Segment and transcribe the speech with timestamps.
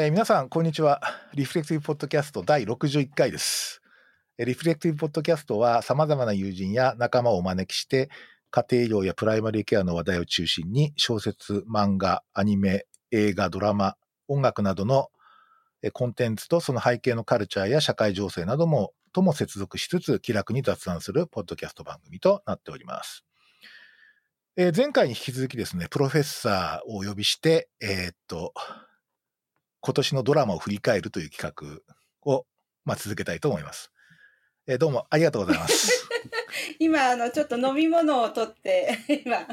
[0.00, 1.00] えー皆さん、こんにちは。
[1.34, 3.82] リフレクティブポッドキャスト第61回です。
[4.38, 8.08] えリフレクティブポッドキャストは、様々な友人や仲間をお招きして、
[8.52, 13.96] 家庭医療やプライマリーケアの話題を中心に、小説、漫画、アニメ、映画、ドラマ、
[14.28, 15.08] 音楽などの
[15.92, 23.24] コンテンツとその背景のカルチャーや社会情勢なども、とも接続しつつ、気楽に雑談するポッドキャスト番組となっております。
[24.56, 28.54] え前回に引き続きですね、プロフェッサーをお呼びして、えーっと、
[29.80, 31.54] 今年のドラマを振り返るという企
[32.24, 32.46] 画を、
[32.84, 33.92] まあ、続けたいと思います。
[34.66, 36.08] えーどうもありがとうございます。
[36.78, 39.46] 今あのちょっと飲み物を取って 今は。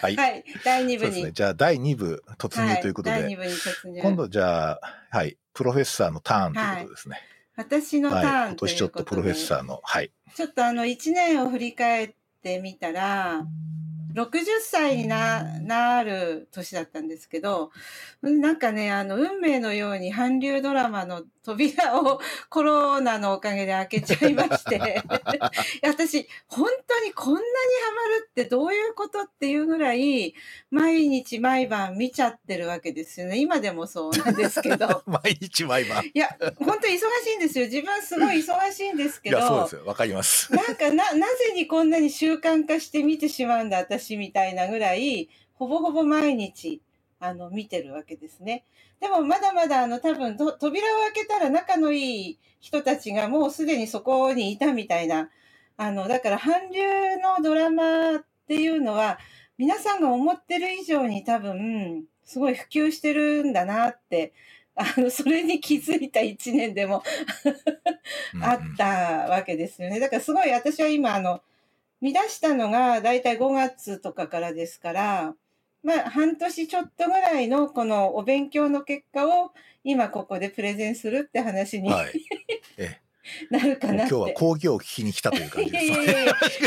[0.00, 0.16] はいい、
[0.64, 1.32] 第二部に、そうですね。
[1.32, 4.80] じゃあ、第2部突入ということで、はい、第二部に突入今度じゃあ、
[5.10, 7.20] はい、プロフェッサーのターンということですね。
[7.56, 8.24] 私のタはい。
[8.24, 10.12] ーンと今年ちょっとプロフェッサーの、はい。
[10.34, 13.44] ちょっとあの1年を振り返ってみたら
[14.14, 17.70] 60歳にななる年だったんですけど
[18.22, 25.02] なんかねあの運命のように韓流ドラマの扉を コロナのおかげで開けちゃいまして
[25.82, 30.34] 私本当にこんなにハマるってどういうことっていうぐらい
[30.70, 36.04] 毎日毎晩見ちゃってるわけですよね今でもそうなんですけど 毎日毎晩。
[36.04, 37.02] いいや本当に忙し
[37.34, 39.86] いんですよ自分すごい忙しいんですけどや、そうですよ。
[39.86, 40.54] わかります。
[40.54, 46.80] なんかな、なぜにこんなに習慣化して見てしまうんだ、私みたいなぐらい、ほぼほぼ毎日、
[47.18, 48.64] あの、見てるわけですね。
[49.00, 55.30] でも、まだまだ、あの、多分と、扉を開けたら仲のいい人たちがもうすでにそこにいたみたいな。
[55.76, 56.80] あの、だから、韓流
[57.18, 59.18] のドラマっていうのは、
[59.58, 64.32] 皆さんが思ってる以上に多分、すごい普及してるんだなって、
[64.74, 67.02] あの、それに気づいた一年でも
[68.42, 70.00] あったわけですよね。
[70.00, 71.42] だからすごい私は今あの
[72.00, 75.34] 見出したのがだいたい5月とかからですから、
[75.82, 79.52] まあ半年ちょっとぐらいのこのお勉強の結果を
[79.84, 82.12] 今ここでプレゼンするって話にはい。
[82.76, 83.00] え
[83.50, 84.14] なるかなって。
[84.14, 86.06] 今日は講義を聞きに来たという感じですいやい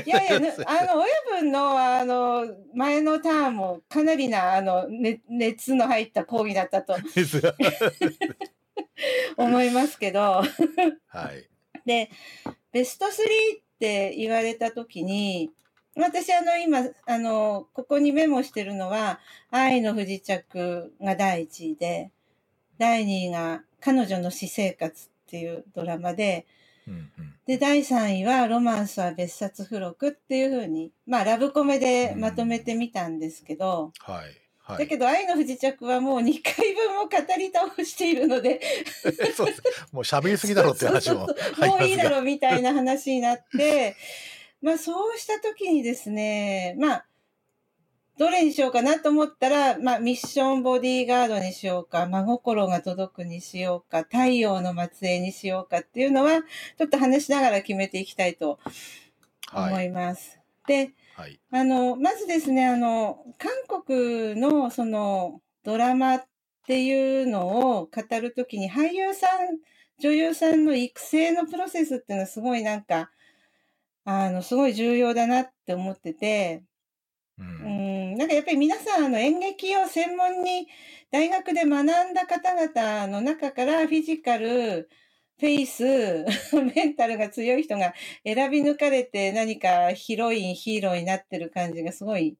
[0.09, 6.96] やいやあの、親分の、あの、前のターンもかなりな、あの、ね、熱の入った講義だったと
[9.38, 10.46] 思いますけど、は
[11.34, 11.50] い。
[11.86, 12.09] で、
[12.72, 13.09] ベスト3
[13.83, 15.51] って言われたときに、
[15.97, 19.19] 私、あの、今、あの、ここにメモしてるのは、
[19.51, 22.09] 愛の不時着が第1位で、
[22.77, 26.47] 第2位が彼女の私生活っていうドラマで、
[26.88, 34.43] うんうんで、第3位はロマンスは別冊付録っていうふうに、まあ、ラブコメでまとめてみたんですけど、はい。
[34.63, 34.78] はい。
[34.79, 38.62] だけど、愛の不時着はもう2回分も語り倒しているので、
[39.35, 39.62] そうです。
[39.91, 41.28] もう喋りすぎだろうって話も。
[41.59, 43.96] もういいだろうみたいな話になって、
[44.62, 47.06] まあそうした時にですね、まあ、
[48.18, 56.41] どれにしようかなと思ったら、まあミッションボディーガードにしようか、真心が届くにしようか、太陽の末裔にしようかっていうのは、
[56.78, 58.59] ちょっと話しながら決めていきたいと
[59.51, 59.88] 思はい。
[59.88, 60.40] います。
[60.68, 61.40] で、はい。
[61.51, 63.51] あの、まずですね、あの、韓
[63.85, 66.24] 国のそのドラマっ
[66.66, 69.59] ていうのを語るときに俳優さん、
[70.00, 73.12] 女優さんの育成のプロセスっていうのはすごいなんか、
[74.06, 76.63] あの、すごい重要だなって思ってて、
[77.38, 77.44] う。
[77.44, 80.68] うんん、なんかやっぱり皆さんあの演劇を専門に
[81.12, 84.90] 大学で学んだ方々の中からフィジカル、
[85.39, 85.83] フェイス、
[86.75, 92.38] メンタルが強い人が選び抜かれて何かヒロイン、ヒーローになってる感じがすごい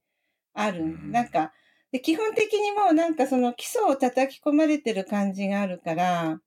[0.54, 0.84] ある。
[0.84, 1.54] うんなんか、
[1.92, 6.42] で基本的にもうなんかその基礎を叩き込まれてる感じがあるから、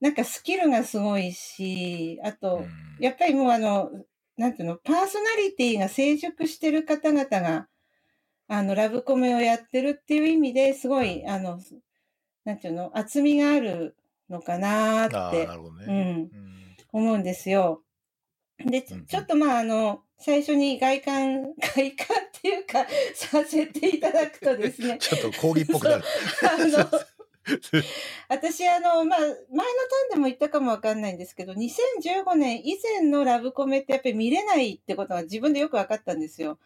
[0.00, 2.64] なんかスキルがすごいし、あと、
[3.00, 3.90] やっぱりもうあの、
[4.36, 7.68] なんていうの、パーソナリティが成熟してる方々が、
[8.48, 11.60] あの、ラブコメをやってるっていう意味ですごい、あの、
[12.44, 13.94] なんていうの、厚みがある
[14.30, 15.84] のかなってなるほどね。
[15.86, 16.50] うんうん
[16.92, 17.82] 思うんですよ。
[18.58, 26.04] で、ちょっとまあ、あの、最初に外観、 外観っていうか、させていただくとですね、 ちょっと講義っぽくなる。
[26.42, 26.90] あの、
[28.28, 29.64] 私、あの、まあ、前のター
[30.08, 36.58] ンでも言ったかもわかんないんですけど、2015年以前のラブコメってやっぱり見れないってことが自分でよく分かったんですよ。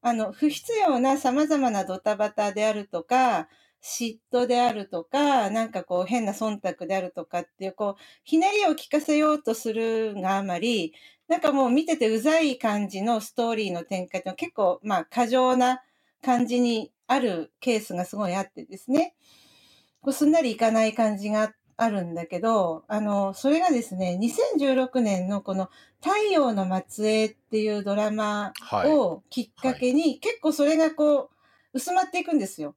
[0.00, 3.48] あの、不必要な様々なドタバタであるとか、
[3.82, 10.94] 嫉妬であるとか、なんかこう変な忖度であるとかっていう、こう、ひねりを聞かせようとするがあまり、
[11.28, 15.82] なんかもう見ててうざい感じのストーリーの展開って結構、まあ、過剰な
[16.22, 19.14] 感じにあるケースがすごいあってですね。
[20.00, 25.70] こうすんなりいかない感じがあるんだけど、あの、それがですね、2016年のこの
[26.02, 28.90] 太陽の末裔っていうドラマはい。
[28.90, 31.30] をきっかけに、結構それがこう、
[31.74, 32.74] 薄まっていくんですよ。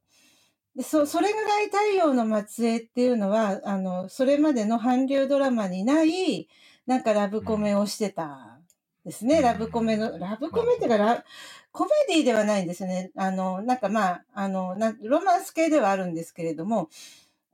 [0.75, 6.47] でそそれぐらい太陽の末裔っていうのはあのそれまでの韓流ドラマにない
[6.85, 8.59] なんかラブコメをしてた
[9.03, 9.43] ですね、うん。
[9.43, 11.25] ラブコメのラブコメっていうかラ
[11.71, 13.11] コメディではないんですよね。
[13.15, 16.89] あのなんかまああのなロマンス系ではあるんですけれども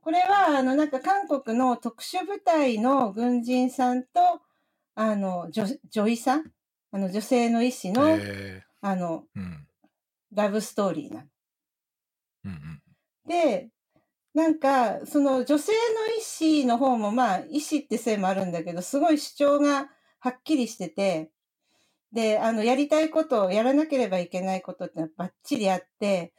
[0.00, 4.42] これはあのなんか韓国の特殊部隊の軍人さんと
[4.94, 6.52] あの女女医さん？
[6.92, 9.66] あの女性の医師の,、えあのーうん。
[10.32, 11.26] ラブストーリーなの。
[12.44, 12.82] うんうん
[13.28, 13.70] で、
[14.34, 19.90] なんか、その女性の医師の方も、まあ、医師ってせいもあるんだけど、すごい主張が
[20.20, 21.30] はっきりしてて、
[22.12, 26.32] で、あの、やりたいことをやらなければいけないことってのはバッチリあって、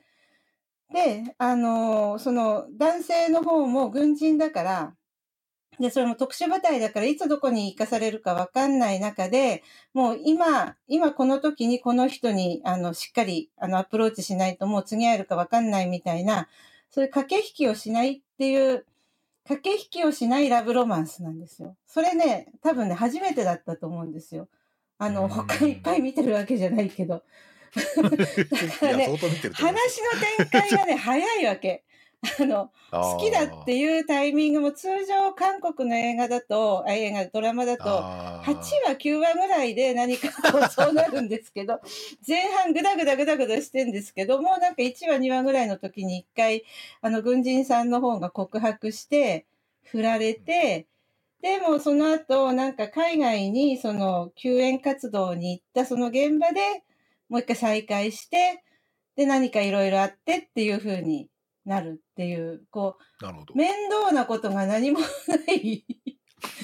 [0.94, 4.96] で、あの、その男性の方も軍人だから、
[5.80, 9.64] で、それも特殊部隊だから、いつどこに行かされるかわかんない中で、
[9.94, 16.50] もう今、今この時にこの人に、あの、しっかり、あの、アプローチしないともう次会えるかわかんないみたいな、
[16.90, 18.86] そういう駆け引きをしないっていう、
[19.48, 21.76] 駆け引きをしないラブロマンスなんですよ。
[21.88, 24.48] それね、多分ね、初めてだったと思うんですよ。
[24.98, 27.24] あの、うん他いっぱい見てるわけじゃないけど。
[28.82, 31.84] いやね相当見てると思います話の展開がね、早いわけ。
[32.40, 37.84] あの、好きだっていうタイミングも通常韓国の映画だと、あ映画、ドラマだと、
[38.44, 38.56] 8
[38.88, 40.30] 話、9話ぐらいで何か
[40.70, 41.82] そうなるんですけど、
[42.28, 46.64] 前半グダグダグダグダしてんですけども、なんか1話、2話ぐらいの時に1回、
[47.02, 49.46] あの、軍人さんの方が告白して、
[49.84, 50.88] 振られて、
[51.42, 56.84] でもその後、なんか海外にその救援活動に行ったその現場で
[57.30, 58.64] もう一回再会して、
[59.16, 61.30] で、何かいろいろあってっていう風に
[61.66, 62.98] なるっていう、こ
[63.54, 65.08] う、面倒なことが何もな
[65.54, 65.86] い。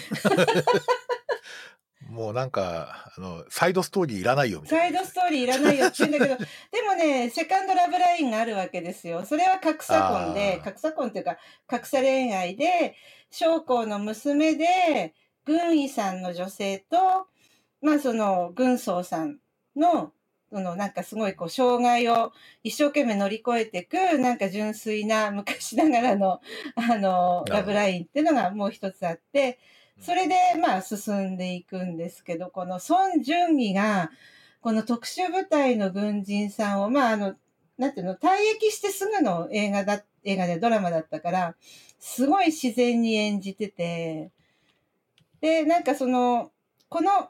[2.10, 5.00] もうなんかあのサイドストーリーいらないよみたいな。
[5.00, 6.38] サイドストーリーいらないよって言うんだけど、
[6.72, 9.25] でもね、セカンドラブラインがあるわけですよ。
[9.25, 10.63] それは格差婚で、あー。
[10.63, 11.38] 格差婚っていうか、
[11.68, 12.96] 格差恋愛で、
[13.31, 15.13] 将校の娘で、
[15.46, 17.28] 軍医さんの女性と、
[17.81, 19.40] まあその、軍曹さん
[19.75, 20.13] の、
[20.51, 22.31] そのなんかすごいこう、障害を
[22.63, 26.40] 一生懸命乗り越えていく、なんか純粋な昔ながらの、
[26.75, 27.54] あの、ど。
[27.54, 29.60] ラブラインっていうのがもう一つあって、
[30.01, 34.12] それでまあ進んでいくんですけど、この孫淳義が、
[34.62, 37.36] この特殊部隊の軍人さんを、まああの、
[37.77, 41.56] なんていうの、退役してすぐの映画だ、映画でドラマだったから、
[42.00, 44.31] すごい自然に演じてて、
[45.42, 46.51] で、なんかその、
[46.89, 47.30] この、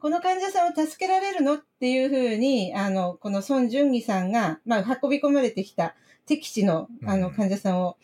[0.00, 5.94] この患者さんを助けられるのっていうふうに、あの、この孫淳義さんが、まあ、運び込まれてきた
[6.26, 7.34] 敵地の、あの、うん。
[7.34, 7.96] 患者さんを、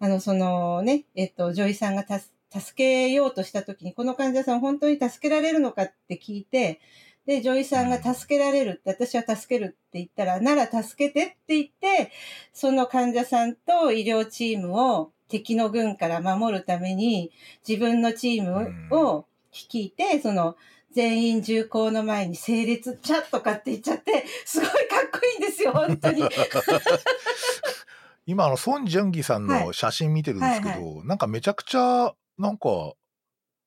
[0.00, 6.80] あの、そのね、えっと、女医さんがたす助けようとしたときに、この患者さんを本当に助けられるのかって聞いて、
[7.26, 12.12] で、女医さんが助けられるって、私は助けるって言ったら、なら助けてって言って、
[12.52, 17.32] その患者さんと医療チームを敵の軍から守るために、
[17.66, 20.56] 自分のチームを率いて、その、
[20.92, 24.76] 全員銃口の前に整列チャッとかって言っちゃって、すごいかっ
[25.12, 26.22] こいいんですよ、本当に。
[28.26, 31.06] 今あの孫淳義さんの写真見てるんですけど、はい。
[31.06, 32.94] なんかめちゃくちゃなんか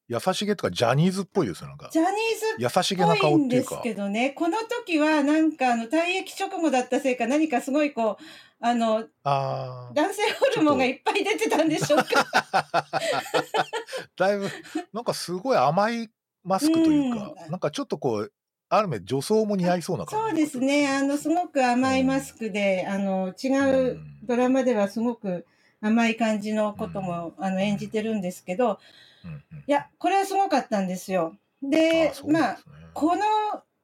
[0.09, 1.89] 優しげとかジャニーズっぽいですよなんか。
[1.91, 2.11] ジャニー
[2.57, 3.75] ズ優しげなぽい顔っていうか。
[3.75, 8.23] んですけどね、この時はなんかあの退役直後だったせいか何かすごいこう、
[8.59, 9.93] あの、あー。
[9.93, 12.25] 男性ホルモンがいっぱい出てたんでしょうか。
[14.17, 14.49] だいぶ
[14.91, 16.09] なんかすごい甘い
[16.43, 17.51] マスクというか、うん。
[17.51, 18.33] なんかちょっとこう
[18.69, 24.19] ある面女装も似合いそうな感じそうですね、あの、すごく甘いマスクで、あの、違ううん。
[24.23, 25.45] ドラマではすごく
[25.81, 28.79] 甘い感じのことも、あの、演じてるんですけど、
[29.67, 31.33] いや、これはすごかったんですよ。
[31.63, 32.59] あで、まあ
[32.93, 33.23] この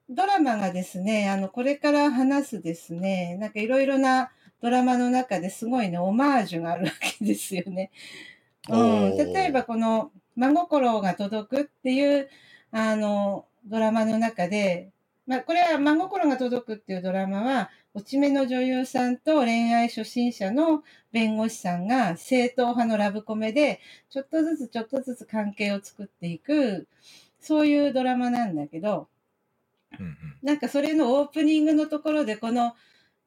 [0.09, 7.91] ドラマがですね、あの、これから話すですね、なんかいろいろなドラマの中ですごいね、オマージュがあるわけですよね。
[8.69, 12.29] うん、例えばこの「真心が届く」っていう
[12.71, 14.91] あのドラマの中で、
[15.25, 23.79] まあ、これは「真心が届く」っていうドラマは落ち目の女優さんと恋愛初心者の弁護士さんが正統派のラブコメで
[24.09, 26.87] ちょっとずつちょっとずつ関係を作っていく
[27.39, 29.07] そういうドラマなんだけど
[29.99, 32.75] うんうんなんかそれのオープニングのところでこの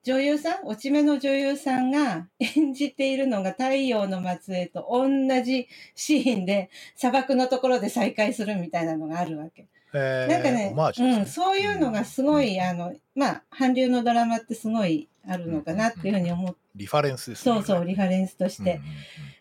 [0.04, 5.08] 女優さん落ち目の女優さんが演じているのが太陽の末裔と同
[5.42, 9.66] じシーンで砂漠のところで再会するみたいなのがあるわけ。
[9.94, 18.62] えーなんかねうん、そういうのがすごい、あの、まあ、韓流のドラマってすごいあるのかなっていうふうに思って、リファレンスですねそうそう、リファレンスとして。
[18.62, 18.82] うんうんうん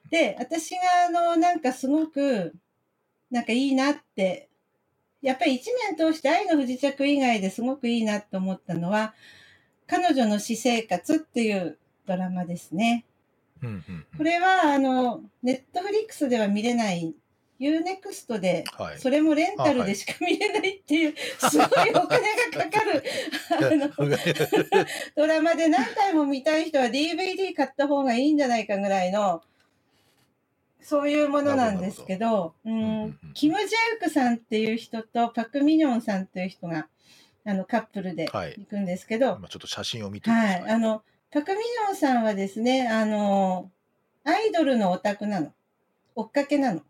[0.09, 2.55] で、私があの、なんかすごく、
[3.29, 4.49] なんかいいなって、
[5.21, 9.13] やっぱり一年通して愛の不時着以外ですごくいいなと思ったのは、
[9.87, 13.05] 彼女の私生活っていうドラマですね。
[13.61, 14.05] うんうんうん。
[14.17, 17.13] これは、あの、ネットフリックスでは見れない、
[17.59, 18.99] UNEXT で、はい。
[18.99, 21.15] それもレンタルでしか見れないっていう、
[21.49, 23.03] すごいお金がかかる、
[23.51, 23.89] あの、
[25.15, 29.41] ドラマで何回も見たい人は DVD 買った方がいいんじゃないかぐらいの、
[30.81, 36.87] そういうものなんですけど、ううんキム・ジェウクさんっていう人とパク・ミニョンさんっていう人が、
[37.43, 40.63] あの、カップルではい行くんですけど、今ちょっと写真を見てはい。
[40.65, 43.69] あの、パク・ミニョンさんはですね、あの、
[44.23, 45.53] アイドルのオタクなの。
[46.15, 46.81] 追っかけなの。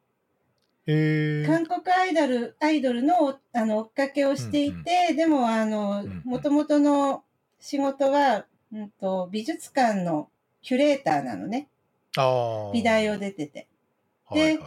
[0.87, 7.23] 韓国アイドル、アイドルのあの追っかけをしていて、でも、あのうんうん、もともとの
[7.59, 10.29] 仕事は、うんと、美術館の
[10.61, 11.67] キュレーターなのね。
[12.73, 13.67] 美大を出てて。
[14.25, 14.59] はいはい。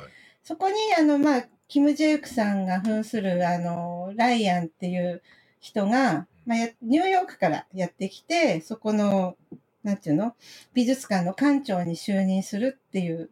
[0.42, 5.22] そこに、あの、まあ、キム・ジェイクさんが扮する、あの、ライアンっていう
[5.60, 9.36] 人が、まあ、やニューヨークからやってきて、そこの、
[9.82, 10.34] なんていうの？
[10.74, 13.30] 美術館の館長に就任するっていう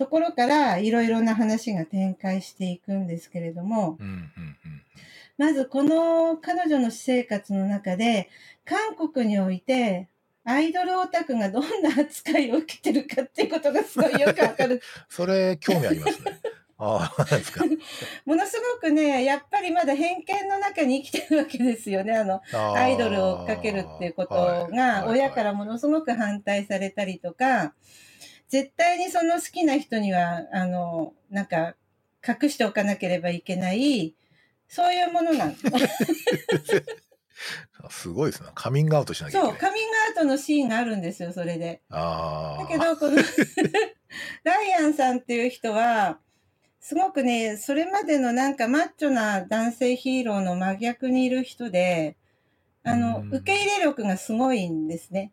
[0.00, 3.98] ところから、いろいろな話が展開していくんですけれども、
[5.36, 8.30] まずこの彼女の私生活の中で、
[8.64, 10.08] 韓国において、
[10.42, 14.80] アイドルオタクがどんな扱いを受けてるかっていうことがすごいよくわかる
[15.10, 16.40] それ興味ありますね。
[16.78, 17.62] ああ、なんですか。
[18.24, 22.16] ものすごくね、やっぱりまだ偏見の中に生きてるわけですよね。
[22.16, 27.74] あの、あーアイドルを追っかけるっていうことはいが、はい親からものすごく反対されたりとか、
[28.50, 31.76] 絶対にその好きな人には、あの、なんか、
[32.26, 34.14] 隠しておかなければいけない、
[34.68, 35.56] そういうものなん
[37.88, 38.50] すごいですね。
[38.54, 39.60] カミングアウトしなきゃいけそう、ない。
[39.60, 41.80] カミングアウトのシーンがあるんですよ、それで。
[41.90, 42.62] ああ。
[42.62, 43.16] だけど、この、
[44.44, 46.18] ライアンさんっていう人は、
[46.80, 52.16] すごくね、それまでのなんかマッチョな男性ヒーローの真逆にいる人で、
[52.82, 55.32] あのう、ん受け入れ力がすごいんですね。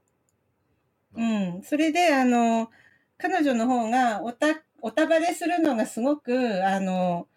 [1.16, 1.64] うん。
[1.64, 2.70] それで、あの、
[3.18, 4.48] 彼女の方がおた、
[4.82, 7.28] おたばれするのがすごく、あの、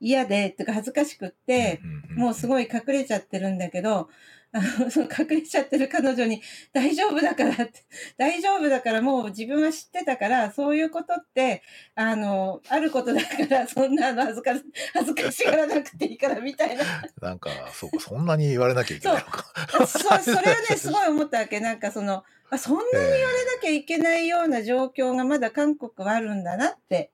[0.00, 1.80] 嫌で、っていうか恥ずかしくって、
[2.14, 2.48] もうすい。
[2.48, 4.08] ごい隠れちゃってるんだけど、
[4.50, 7.84] あの、その隠れちゃってる彼女に大丈夫だからって、
[8.16, 11.62] 大丈夫だからもう自分は知ってたから、そういうことって、
[11.94, 14.52] あの、あることだから、そんなの恥ずか、
[14.94, 16.84] 恥ずかしがらなくていいからみたいな。
[17.20, 19.44] なんか、そうか、そんなに言われなきゃいけないのか。
[19.86, 21.60] そう、それをね、すごい思ったわけ。
[21.60, 27.10] なんかその、あそんなに言われなきゃいけないような状況がまだ韓国はあるんだなって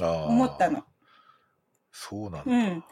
[0.00, 0.84] 思思ったの。。
[1.92, 2.52] そうなんだ。
[2.52, 2.84] うん。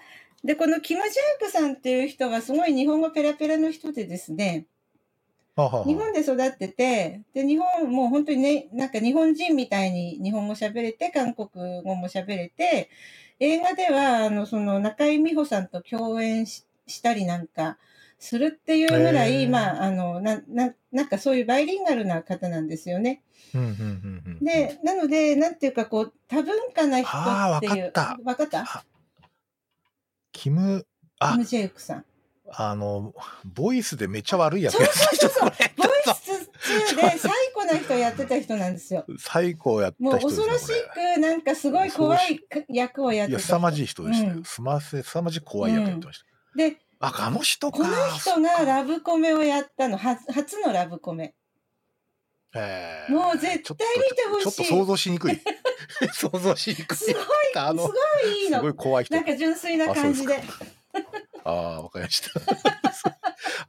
[0.45, 1.15] で、このキム・ジェイ
[1.47, 4.67] クさんっていう人はすごい日本語ペラペラの人でですね、
[5.57, 11.49] ははは日本で育ってて、で、日本、もう本当にね、なんか日本人みたいに日本語喋れて、韓国
[11.83, 12.89] 語も喋れて、
[13.39, 17.79] 映画では、あの、その中井美穂さんと共演ししたりなんか
[18.19, 23.23] するっていうぐらい、まあ、あの、な、な、なんかそういうバイリンガルな方なんですよね。
[24.41, 27.93] で、なので、なんていうかこう、多文化な人っていう。
[27.95, 28.79] あーわかったわかった？
[28.79, 28.85] あ
[30.33, 30.87] キム、キ
[31.21, 32.05] あム・、ジェイクさん。
[32.53, 36.51] あの、ボイスでめっちゃ悪いやつそうそうそう ボイス
[36.93, 39.05] 2で最古な人やってた人なんですよ。
[39.19, 43.41] 最高やっもうた人ですね恐ろしくなんかすごい怖い役をやっていや。
[43.41, 44.35] 凄まじい人でしたよ。
[44.35, 46.27] うんすませ、凄まじい怖い役やってました。
[46.57, 47.79] で、あ、あの人か。
[47.79, 51.35] この人がラブコメをやったの、は初のラブコメ。
[53.09, 55.41] もう絶対見てほしいちょっとちょっと想像しにくい。
[56.13, 56.97] 想像しにくい。
[56.97, 57.93] すごい、あのす
[58.25, 58.75] ごいいいすごいの。
[58.75, 59.25] 怖い人なん。
[59.25, 60.43] か純粋な感じで。
[61.45, 62.31] ああ、わかりました。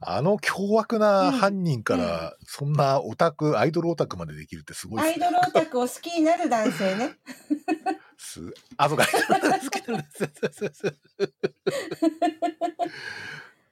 [0.00, 5.18] あの凶悪な犯人から、そんなオタク、アイドルオタクまでできるってすごいアイ。
[5.18, 7.16] ドルオタクを好きになる男性ね。
[8.18, 8.40] す
[8.76, 9.06] あ、そうか。
[9.06, 10.92] 好きなんです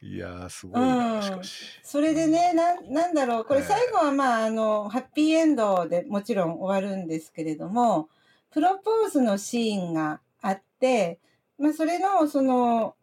[0.03, 1.23] いやー、すごいな、うん。
[1.23, 1.81] しかし。
[1.83, 8.09] それでね、なんなんだろう、これええ最後はまあ、あの、ハッピーエンドでもちろん終わるんですけれども、
[8.51, 11.19] プロポーズのシーンがあって、
[11.59, 12.95] まあ、それの、その、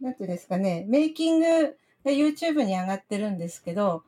[0.00, 4.02] なんていうんですかね、メイキングが YouTube に上がってるんですけど、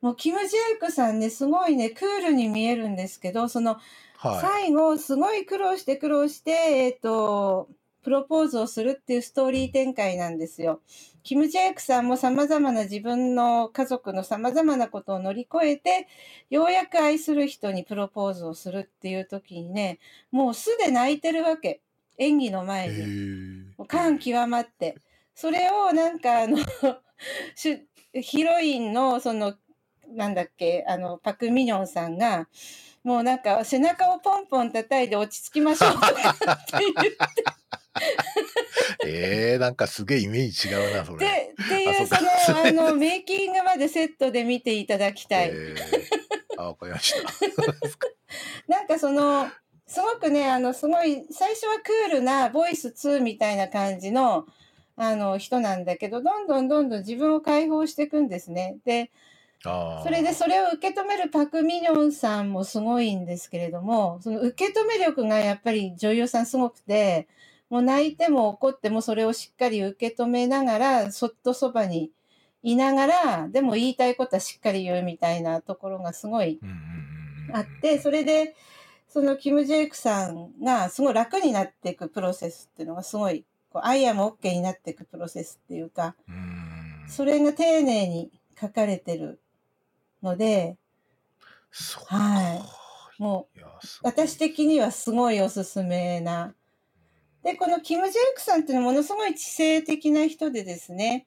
[0.00, 3.78] もうキム・ジェイクさんね、すごいね、クールに見えるんですけど、その、
[4.18, 7.68] は最後、すごい苦労して苦労して、えっ、と、
[8.04, 10.80] プロポーズをするっていうストーリー展開なんですよ。
[11.22, 16.06] キム・ジェイクさんも様々な自分の家族の様々なことを乗り越えて、
[16.50, 19.98] ようやく愛する人にプロポーズをするっていう時にね、
[20.30, 21.80] もう素で泣いてるわけ。
[22.18, 22.66] 演技のい。
[22.66, 23.64] 前に。
[23.88, 24.96] 感極まって。
[25.34, 26.58] それをなんかあの、
[28.12, 29.54] ヒロインのその、
[30.08, 32.48] なんだっけ、あの、パク・ミニョンさんが、
[33.02, 36.22] もうなんか背中をポンポン叩いて落ち着きましょうとかって
[36.80, 37.16] 言って、
[39.06, 41.18] えー、なんかすげえイメージ違うな、それ。
[41.18, 45.50] でっていうあその、あの、メイキングまでセットで見ていただきたい。
[45.50, 47.28] えーあ、わかりました。
[48.68, 49.48] なんかその、
[49.86, 54.46] すごくね、あの、すごい、最初はクールなボイス2みたいな感じの、
[54.96, 58.78] あの、人なんだけど、どんどんどんどん自分を解放していくんですね。
[58.84, 59.10] で、
[59.66, 67.28] あそれでそれを受け止めるパク・ミニョンさんもすごいんですけれども、その受け止め力がやっぱり女優さんすごくて、
[67.74, 72.12] もう泣いても怒ってもそれをしっかり受け止めながら、そっとそばに
[72.62, 76.60] いながら、でも言いたいことはしっかり言うみたいなところがすごい
[77.52, 78.54] あって、それで、
[79.08, 89.40] そのキム・ジェイクさんがすごい楽になっていくプロセスっていうのがすごい、こう、アイアム OK になっていくプロセスっていうか、うんそれが丁寧に書かれてる
[90.22, 90.76] ので。
[92.06, 92.62] はい
[93.20, 96.54] もいやすごい私的にはすごいおすすめな。
[97.44, 101.26] で、このキム・ジェイクさんっていうのはものすごい知性的な人でですね、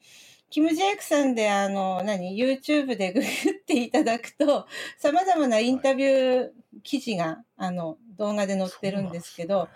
[0.49, 4.65] キム・ジェイクさんであの、何、YouTube で ググっていただくと、
[4.97, 6.51] 様々なインタビュー
[6.83, 9.69] 記事が、あの、動画で載ってるんですけど、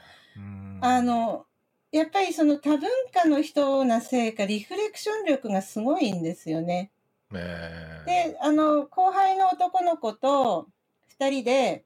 [0.81, 1.45] あ、の、
[1.91, 6.89] やっぱりその多文化の人なせいか、リフレクション力がすごいんですよね。
[7.33, 8.01] え。
[8.03, 10.67] ーで、あの、後輩の男の子と
[11.07, 11.85] 二人で、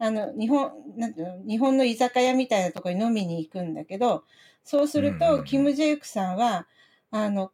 [0.00, 4.24] あの、日本、なんていうの、日本の居酒屋みたいなところに飲みに行くんだけど、
[4.64, 6.66] そうすると、キム・ジェイクさんは、
[7.10, 7.52] あの、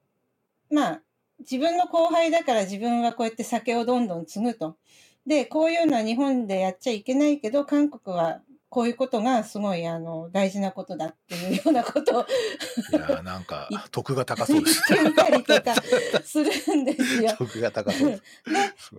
[0.71, 1.03] まあ、
[1.41, 4.77] 自分の後輩だから自分はこうやって酒をどんどん継ぐと。
[5.27, 14.83] で、こういうのは日本でやっちゃいけないけど、韓国はこういうことがすごい、あの、大事なことだっていうようなことをいやなんか い得が高そうです。
[14.95, 15.75] 言ったりとか
[16.23, 17.35] するんですよ。
[17.39, 18.21] 得が高そうで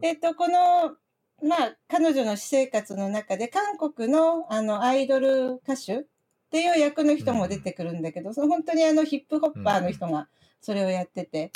[0.04, 0.98] えっと、この、
[1.44, 6.04] まあ、彼女の私生活の中で、韓国の、あの、アイドル歌手っ
[6.50, 10.28] ていう役の人も出てくるんだけど、その本当にあの、ヒップホッパーの人が
[10.62, 11.52] それをやってて、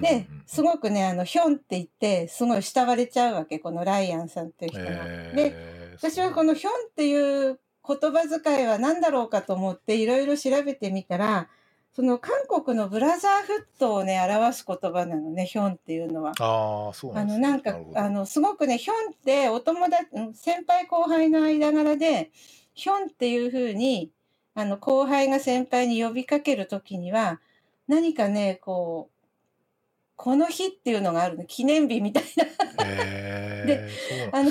[0.00, 4.88] でうん、すごくね、あの、ヒョンって言って、すごい慕われちゃうわけ、このライアンさんっていう人が。
[4.90, 4.92] で、
[5.36, 11.48] えー私はこのヒョンっていう言葉遣いは何だろうかと思っていろいろ調べてみたら、
[11.94, 16.32] その韓国のブラザーフットをね、表す言葉なのね、ヒョンっていうのは。
[16.38, 17.48] ああ、そうなんですね。
[17.48, 22.30] なんかあの、すごくね、ヒョンってお友達、うん先輩後輩の間柄で、
[22.74, 24.12] ヒョンっていう風に、
[24.54, 27.40] あの、後輩が先輩に呼びかけるときには、
[27.88, 29.18] 何かね、こう、
[30.14, 32.44] この日っていうのがあるの、記念日みたいな。
[32.84, 34.50] えー、そうなんあ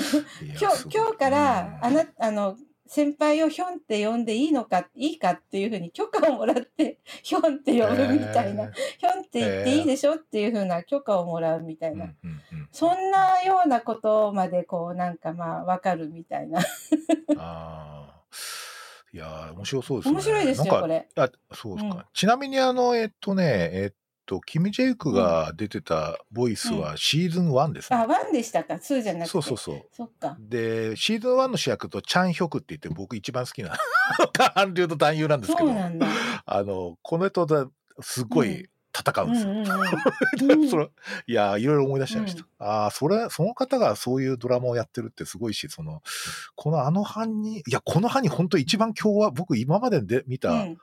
[0.60, 1.94] 今日、今日から、あうん。
[1.94, 2.56] な、あの、
[2.88, 12.06] 先輩をヒョンって呼んでいいのか、いいかっていうふうに許可をもらって、ヒョンって呼ぶみたいな、えヒョンって言っていいでしょっていうふうな許可をもらうみたいな。
[12.06, 16.60] ーうんうんうんそんなようなことまで、こう、なんかまあ、わかるみたいな。
[16.60, 16.64] あ
[17.38, 18.22] あ。
[19.12, 20.14] いやー、面白そうですね。
[20.14, 21.08] 面白いですよ、これ。
[21.16, 21.94] あ、そうですか。
[21.96, 23.94] うんちなみに、あの、えっとね、えっ
[24.28, 27.98] と、キム・ジェウクが出てたボイスはシーズン1ですね。
[27.98, 29.28] あ、ワンでしたか、ツーじゃなくて。
[29.30, 29.82] そうそうそう。
[29.90, 30.36] そっか。
[30.38, 33.76] で、シーズン1の主役とチャン・ヒョクって言って僕一番好きな
[34.54, 35.72] 韓流と男優なんですけど。
[36.44, 39.50] あの、この人とすごい戦うんですよ。
[39.50, 40.62] うんうんうん。
[40.62, 40.90] うん それ
[41.26, 42.44] いやいろいろ思い出しちゃいました。
[42.58, 46.02] ああ、それ、その方がそういうドラマをやってるってすごいし、その、
[46.54, 50.78] このあの犯人、いや、この犯人本当一番凶悪、僕今までで見た、うん。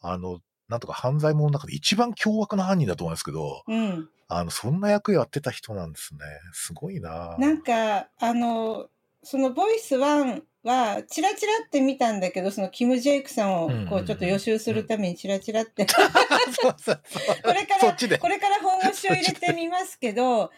[0.00, 4.08] あの、なんとか犯罪者の中で一番凶悪な犯人だと思うんですけど、うん。
[4.28, 6.20] あの、そんな役やってた人なんですね。
[6.52, 8.88] すごいななんか、あの、
[9.22, 18.18] そのボイス1は、チラチラって見たんだけど、そのキム・ジェイクさんをこうちょっと予習するためにチラチラって、 これから。
[18.18, 20.50] これから本腰を入れてみますけど、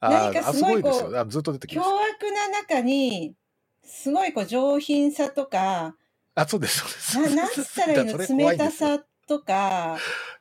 [0.00, 1.12] 何かすごいこう
[1.66, 1.80] 凶。
[1.80, 3.34] 悪な中に、
[3.84, 5.96] すごいこう上品さとか、
[6.36, 7.34] あ、そうです、そうです。
[7.36, 8.18] ななんつったらいいの？
[8.50, 9.96] 冷たさとか、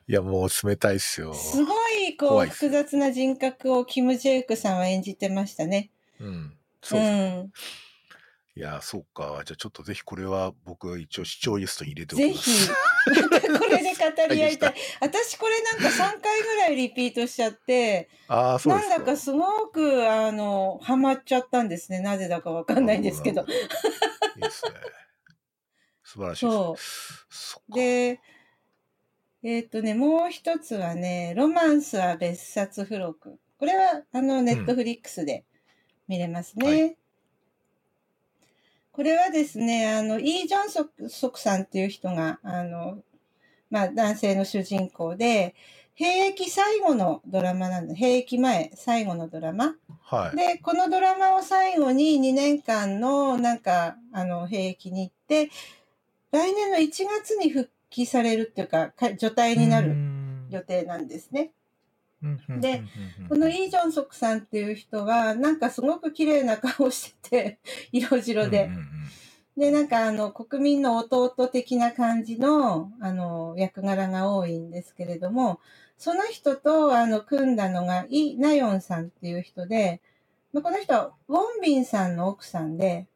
[0.07, 1.31] いや、もう冷たいっすよ。
[1.35, 5.91] すごいこ怖いっすう複雑な人格をキム・ジェイクさんは演じてましたね。
[6.19, 6.57] うん。
[6.81, 7.41] そううですね。
[7.43, 7.51] ん。
[8.55, 9.43] いや、そうか。
[9.45, 12.71] じゃあちょっとぜひこれは僕一応視聴リストに入れておぜきまひす。、
[13.59, 14.75] これで語り合いたいは。
[15.01, 18.99] 私これなんか3回ぐらいリピートしちゃって、ああ、そうでなん。
[19.01, 21.99] だかすごく、あの、ハマっちゃったんですね。
[21.99, 23.43] なぜだかわかんないんですけど。
[23.43, 23.65] なるほど
[24.37, 24.71] いいですね。
[26.03, 26.57] 素晴らしいです。
[26.57, 26.77] そ
[27.29, 27.71] そっう。
[27.71, 28.19] かで、
[29.43, 33.39] えっ、とね、もう一つはね、ロマンスは別冊付録。
[33.57, 35.45] これは、あの、ネットフリックスで
[36.07, 36.67] 見れますね。
[36.67, 36.95] はい
[38.91, 43.01] これはですね、あの、イー・ジョンソクソクさんっていう人が、あの、
[43.69, 45.55] まあ、男性の主人公で、
[45.93, 47.95] 兵役最後のドラマなんだ。
[47.95, 49.75] 兵役前、最後のドラマ。
[50.01, 50.35] はい。
[50.35, 55.49] で、このドラマを最後に2年間の、なんか、あの、兵役に行って、
[56.31, 61.51] 来年の1月に復帰されるっていうか、か除隊になるん予定なんですね。
[62.59, 62.83] で、
[63.29, 67.59] このイ・ジョンソクさんっていう人は、なんかすごく綺麗な顔してて、
[67.91, 68.69] 色白で。
[69.55, 75.59] で、なんかあの、国民の弟的な感じの、あの、役柄が多いんですけれども、
[75.97, 80.01] その人と、あの、組んだのが、イ・ナヨンさんっていう人で、
[80.53, 83.07] この人は、ウォンビンさんの奥さんで、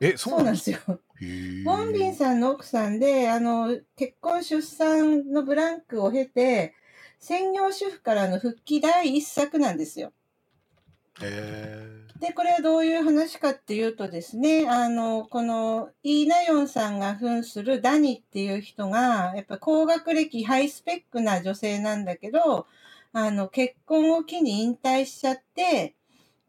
[0.00, 0.78] え、そうなんですよ。
[1.20, 6.74] ウォンビンさんの奥さんで、あの、結婚出産のブランクを経て、
[7.18, 10.12] 専業主婦からの復帰第一作なんですよ。
[12.20, 22.66] で、これはどういう話かっていうとですね、あの、このイーナヨンさんが扮するダニっていう人が、やっぱ高学歴、ハイスペックな女性なんだけど、
[23.12, 25.94] あの、結婚を機に引退しちゃって、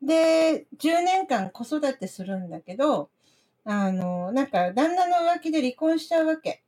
[0.01, 3.09] で、10年間子育てするんだけど、
[3.69, 6.63] あの、なんか旦那の浮気で離婚しちゃうわけ。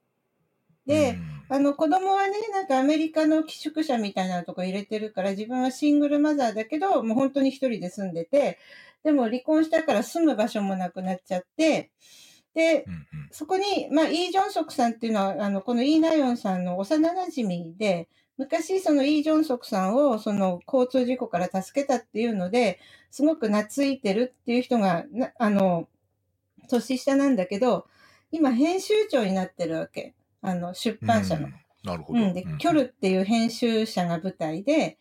[0.85, 8.59] で、あの子供はね、なんかアメリカの寄宿舎みたいなとこ入れてるから、自分はシングルマザーだけど、もう本当に一人で住んでて、
[9.03, 11.91] でも離婚したから住む場所もなくなっちゃって、
[12.53, 12.85] で、
[13.31, 22.79] そこに、まあ、イー・ジョンソクさんっていうのは、あの、このイー・ナヨンさんの幼馴染で、昔、そのイー・ジョンソクさんを、その交通事故から助けたっていうので、
[23.11, 25.05] すごく懐いてるっていう人が、
[25.37, 25.87] あの、
[26.69, 27.87] 年下なんだけど、
[28.31, 30.13] 今編集長になってるわけ。
[30.41, 31.49] あの、出版社の。
[31.83, 32.19] なるほど。
[32.19, 34.97] うん、で、キョルっていう編集者が舞台で、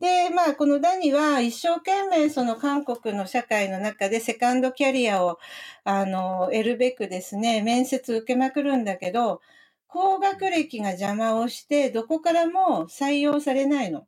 [0.00, 5.38] で、まあ、このダニは一生懸命その韓国の社会の中でセカンドキャリアを、
[5.84, 9.40] あの、得るべくですね、面接受けまくるんだけど、
[9.86, 14.06] 高学歴が邪魔をして、どこからも採用されないの。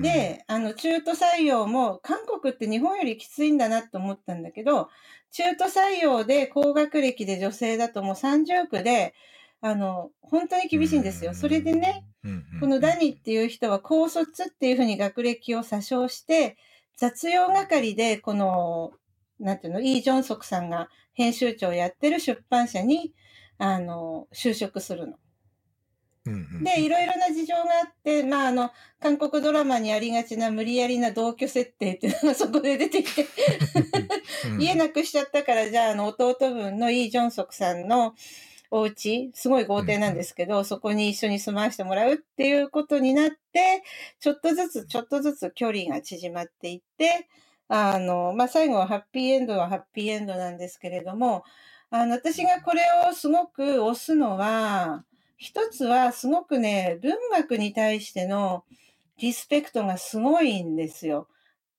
[0.00, 4.88] で、あの、中途採用も、韓国って日本よりきついんだなと思ったんだけど、
[5.32, 9.14] 中途採用で高学歴で女性だともう30区で、
[9.60, 11.34] あの、本当に厳しいんですよ。
[11.34, 12.04] それでね、
[12.60, 16.56] このダニっていう人は高卒っていうふうに学歴を詐称して、
[16.96, 18.92] 雑用係で、この、
[19.40, 23.12] なんていうの、イー・ジョンソクさんが編集長をやってる出版社に、
[23.58, 25.16] あの、就職するの。
[26.24, 33.26] で、いろいろな事情があって、まあ、あの、韓国ドラマにありがちな無理やりな同居設定っていうのがそこで出てきて。
[34.58, 38.14] 家なくしちゃったから、じゃあ、あの、弟分のイ・ジョンソクさんの、
[38.74, 43.82] お家、すごい豪邸なんですけど、そこに一緒に住まわせてもらうっていうことになって、
[44.18, 47.28] ちょっとずつ、ちょっとずつ距離が縮まっていって、
[47.68, 51.44] あの、まあ、最後はハッピーエンドはハッピーエンドなんですけれども、
[51.90, 55.04] あの、私がこれをすごく推すのは、
[55.42, 58.62] 一つはすごくね、文学に対しての
[59.18, 61.26] リスペクトがすごいんですよ。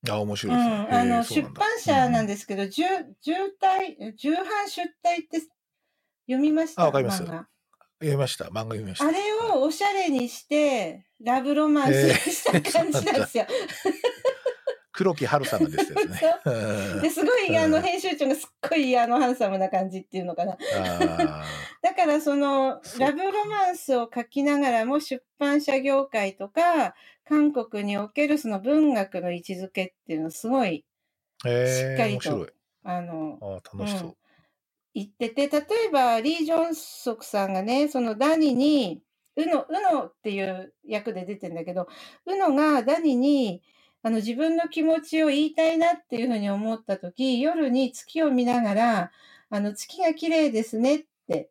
[0.06, 0.86] あ、面白いですね。
[0.90, 2.82] うん、あの、出版社なんですけど、重、
[3.22, 5.40] 重体、重版出体って
[6.26, 6.82] 読みました？
[6.82, 7.24] あ、わかります。
[7.24, 7.46] 読
[8.02, 8.44] みました。
[8.46, 9.06] 漫画読みました。
[9.06, 9.18] あれ
[9.54, 13.46] をおしゃれにして、ラブロマンスした感じなんですよ。
[14.94, 16.20] 黒木春さんがですよね。
[17.02, 20.56] ですごいあの編集長がすっごいあのハンサムな感じっていうのかな。
[21.82, 30.84] だからそのラブロマンスを書きながらも出版社業界とか韓国におけるその文学の位置づけっていうのすごい
[31.42, 32.48] しっかりと、
[32.84, 34.16] あのあ楽しそう、うん。
[34.94, 39.02] 言ってて、例えば、リー・ジョンソクさんがね、そのダニに、
[39.36, 41.88] ウノ、ウノっていう役で出てんだけど、
[42.26, 43.62] ウノがダニに、
[44.04, 49.10] あの、自分の気持ちを言いたいなっていうふうに思ったとき、夜に月を見ながら、
[49.48, 51.48] あの、月が綺麗ですねって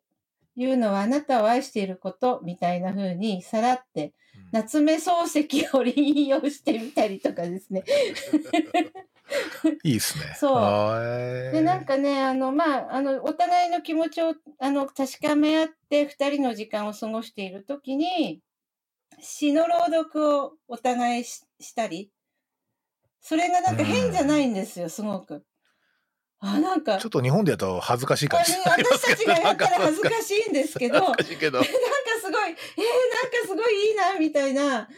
[0.54, 4.12] いうのはあなたを愛していることみたいなふうにさらって、
[4.52, 7.82] 夏目漱石を引用してみたりとかですね。
[9.82, 10.36] いいですね。
[10.38, 11.52] そう。
[11.52, 18.40] で、なんかね、あの、まあ、あの、お互いの気持ちを、あの、確かめ合って、二人の時間を過ごしているときに、
[19.20, 22.10] 詩の朗読をお互いししたり、
[23.24, 25.42] それがなんか変じゃないんですよ、すごく。
[26.40, 26.98] あ、なんか。
[26.98, 28.84] ちょっと日本でやったら恥ずかしいかもしれない。
[28.84, 32.58] 私たちがやったら恥ずかしいんですけど、 なんかすごい、えー、なんか
[33.46, 34.90] すごいいいな、みたいな。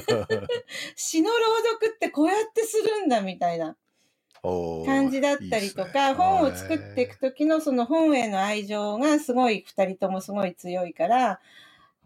[0.96, 1.36] 詩の朗
[1.72, 3.76] 読ってこうやってするんだ、みたいな。
[4.86, 11.40] 感じだったりとか、ね、本を作っていく時のその本への愛情がすごい二人ともすごい強いから、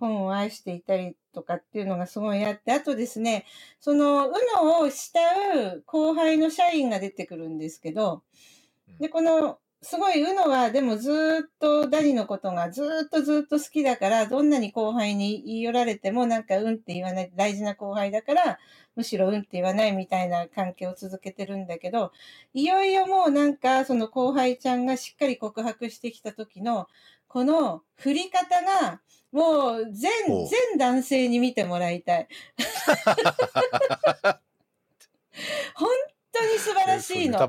[0.01, 3.45] 本を愛していたりとかっていうのがすごいあって、あとですね、
[3.81, 8.23] その、うのを慕う後輩の社員が出てくるんですけど、
[9.01, 18.59] で、この、すごい、うのは、でもずーっとダニのことがずーっとずーっと好きだから、どんなに後輩に言い寄られても、なんかうんって言わない、大事な後輩だから、
[18.97, 22.11] むしろうんって言わないみたいな関係を続けてるんだけど、
[22.55, 26.88] いよいよもうなんか、その後輩ちゃんがしっかり告白してきた時の、
[27.29, 30.11] この振り方が、もう全
[30.47, 32.29] 全男性に見てもらいたい。
[35.75, 35.91] 本
[36.33, 37.38] 当に素晴らしいの。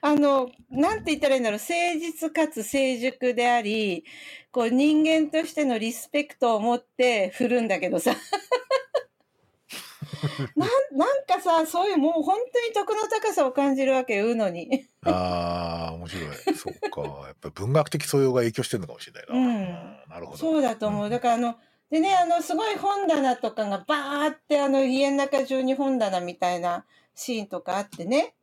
[0.00, 4.04] あの、なんて言ったらいいんだろう、誠実かつ成熟であり、
[4.52, 8.14] こう人間としてのリスペクトを持って振るんだけどさ。
[10.56, 14.86] なんなんかさ、そういうもう本当に徳の高さを感じるわけよ、うのに。
[15.02, 16.56] ああ、面白い。
[16.56, 17.00] そっか。
[17.26, 19.34] やっぱり文学的素養が影響してるのかもしれないな。
[19.34, 20.38] うんなるほど。
[20.38, 21.06] そうだと思う。
[21.06, 21.56] んだからあの、
[21.90, 28.34] でね、あの、すごい本棚とかがバーってあの家の中中に本棚みたいなシーンとかあってね。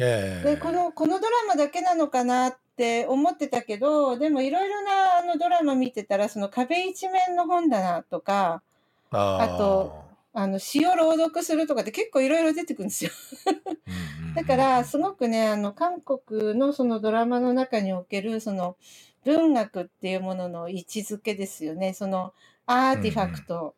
[0.00, 8.62] ええで、この、このドラマだけなのかなって思ってたけど、でもいろいろなあのドラマ見てたら、その壁一面の本棚とか、
[9.10, 10.03] ああと、
[10.34, 13.10] あの詩を朗読するとかって結構いろいろ出てくるんですよ。
[13.46, 18.76] うんうんうんだから、すごくね、あの、韓国のそのドラマの中における、その、
[19.24, 21.94] 文学っていうものの位置づけですよね。
[21.94, 22.34] その、
[22.66, 23.74] アーティファクト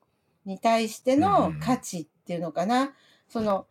[0.47, 2.95] に対しての価値っていうのかな。
[3.29, 3.67] その、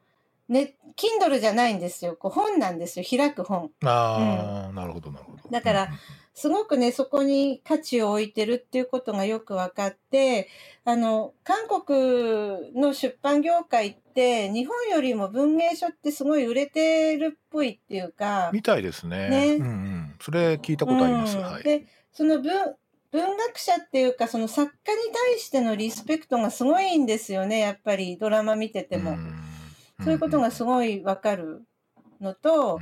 [0.47, 2.15] ね、Kindle じゃないんですよ。
[2.15, 3.05] こう本なんですよ。
[3.09, 3.71] 開く本。
[3.83, 5.49] ああ、なるほど、なるほど。
[5.49, 5.89] だから
[6.35, 10.49] すごくね、そこに価値を置いてるっていうことがよく分かって、
[10.83, 19.29] あの、韓国の出版業界って、日本よりも文芸書ってすごい売れてるっぽいっていうか、みたいですね。
[19.29, 20.15] ねうんうん。
[20.19, 21.37] それ聞いたことあります。
[21.37, 21.63] うんはい。
[21.63, 22.75] で、その文、
[23.11, 29.11] 文学者っていうか、その作家に対してのリスペクトがすごいんですよね、やっぱりドラマ見てても。
[29.11, 29.33] ん
[30.03, 31.63] そういうことがすごいわかる
[32.19, 32.81] のと、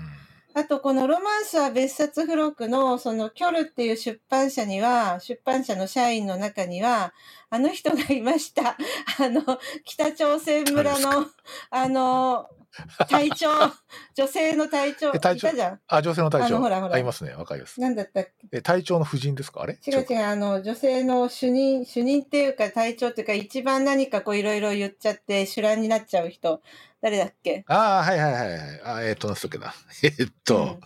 [0.56, 7.14] あと、このロマンスは別冊付録の、その、キョルっていう出版社には、出版社の社員の中には、
[7.50, 8.78] あの人がいました。
[9.20, 9.42] あの、
[9.84, 11.28] 北朝鮮村の、
[11.72, 12.48] あの、
[13.10, 13.50] 隊長、
[14.16, 15.50] 女性の隊長、いえ隊長。
[15.88, 16.48] あ、女性の隊長。
[16.48, 17.32] あのほらほらありますね。
[17.34, 17.80] わかります。
[17.80, 18.48] なんだったっけ？
[18.52, 19.62] え、隊長の夫人ですか？
[19.62, 19.74] あれ？
[19.86, 26.62] 違う違う、あの、女性の主任、主任っていうか隊長っていうか、一番何かこういろいろ言っちゃって、主乱になっちゃう人、
[27.02, 27.64] 誰だっけ？
[27.68, 28.82] ああ、はいはいはいはい。
[28.86, 29.74] あえっ、と、なんすっけな。
[30.02, 30.78] えっと、わ、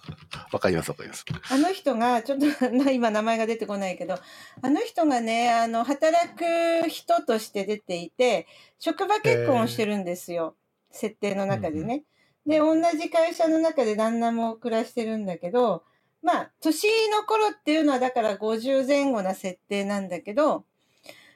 [0.54, 1.23] うんかりますわかります。
[1.50, 4.15] あの人が、ちょっとな今名前が出てこないけど、
[4.62, 8.45] あの人がね、あの、働く人として出ていて、
[8.80, 10.56] 職場結婚をしてるんですよ。
[10.98, 12.04] 設定の中でね。
[12.46, 15.84] で、同じ会社の中で旦那も暮らしてるんだけど、
[16.22, 20.66] まあ、年の頃っていうのはだから50前後な設定なんだけど、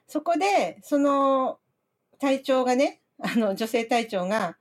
[0.08, 1.60] そこで、その
[2.20, 4.58] 隊長がね、あの、女性隊長が、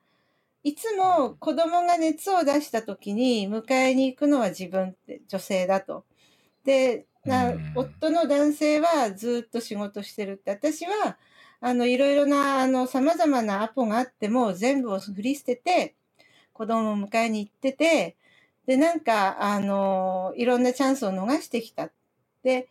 [0.63, 6.05] いつも子供が熱を出した時に迎えに行くのは自分って女性だと。
[6.65, 10.51] で、なうん夫の男性はずっと仕事してるって。
[10.51, 11.19] 私は、
[11.61, 15.95] あの、いろいろな、あの、様々なアポがあっても全部を振り捨てて、
[16.53, 18.17] 子供を迎えに行ってて、
[18.67, 21.91] で、なんか、あの、いろんなチャンスを逃してきた。
[22.43, 22.69] で、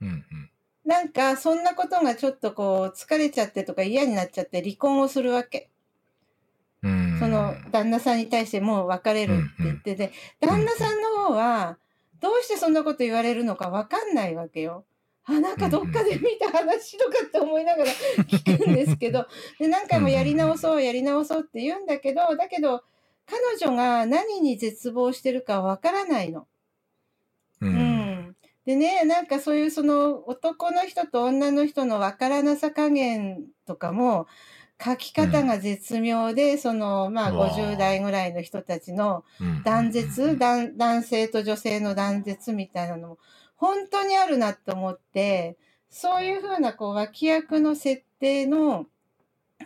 [0.00, 0.50] うんうん。
[0.84, 5.68] なんか、そんなことがちょっとこう、疲れちゃってとか嫌になっちゃって離婚をするわけ。
[6.82, 11.78] うんその旦那さんに対してもう別れるって言ってて、旦那さんの方は、
[12.20, 14.84] どうしてそんなこと言われるのかわかんないわけよ。
[15.26, 19.26] あ、なんかどっかで見た話とかって思いながら聞くんですけど、
[19.58, 22.84] で、何回もやり直そう、やり直そうって言うんだけど、だけど、
[23.26, 26.46] 彼女が何に絶望してるかわからないの。
[27.60, 27.66] う。
[27.66, 28.36] うんん。
[28.64, 34.28] でね、なんかそういうその男の人と女の人のわからなさ加減とかも、
[34.84, 43.18] 書き方が絶妙で、その、まあうわー50代ぐらいの人たちのうん断絶、男男性と女性の断絶みたいなのも
[43.56, 45.56] 本当にあるなって思って、
[45.90, 48.86] そういうふうなこう脇役の設定の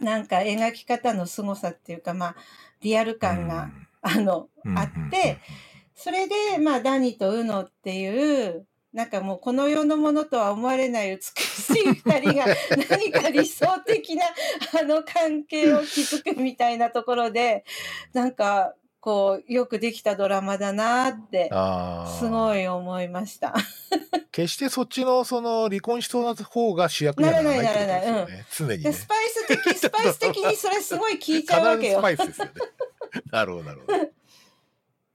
[0.00, 2.36] なんか描き方の凄さっていうか、まあ
[2.80, 3.70] リアル感が、
[4.02, 4.78] あの、うん。
[4.78, 5.38] あって、、
[5.94, 12.46] それで、まあ、ダニとウノっていう、なんかもうこの世のものとは思われない美しい 二人が
[12.88, 14.24] 何か理想的な
[14.80, 17.64] あの関係を築くみたいなところで、
[18.12, 21.50] なんかこうよくできたドラマだなって。
[22.18, 23.54] すごい思いました。
[24.30, 28.46] 決してそっちのその離婚しそうな方が主役にはならないってことですよならね。
[28.56, 28.92] 常にで、ね。
[28.92, 32.02] スパイス的、 スパイス的にそれすごい効い必ちゃうわけよずス。
[32.02, 32.52] パイスですよね。
[33.32, 33.98] なるほどなるほど。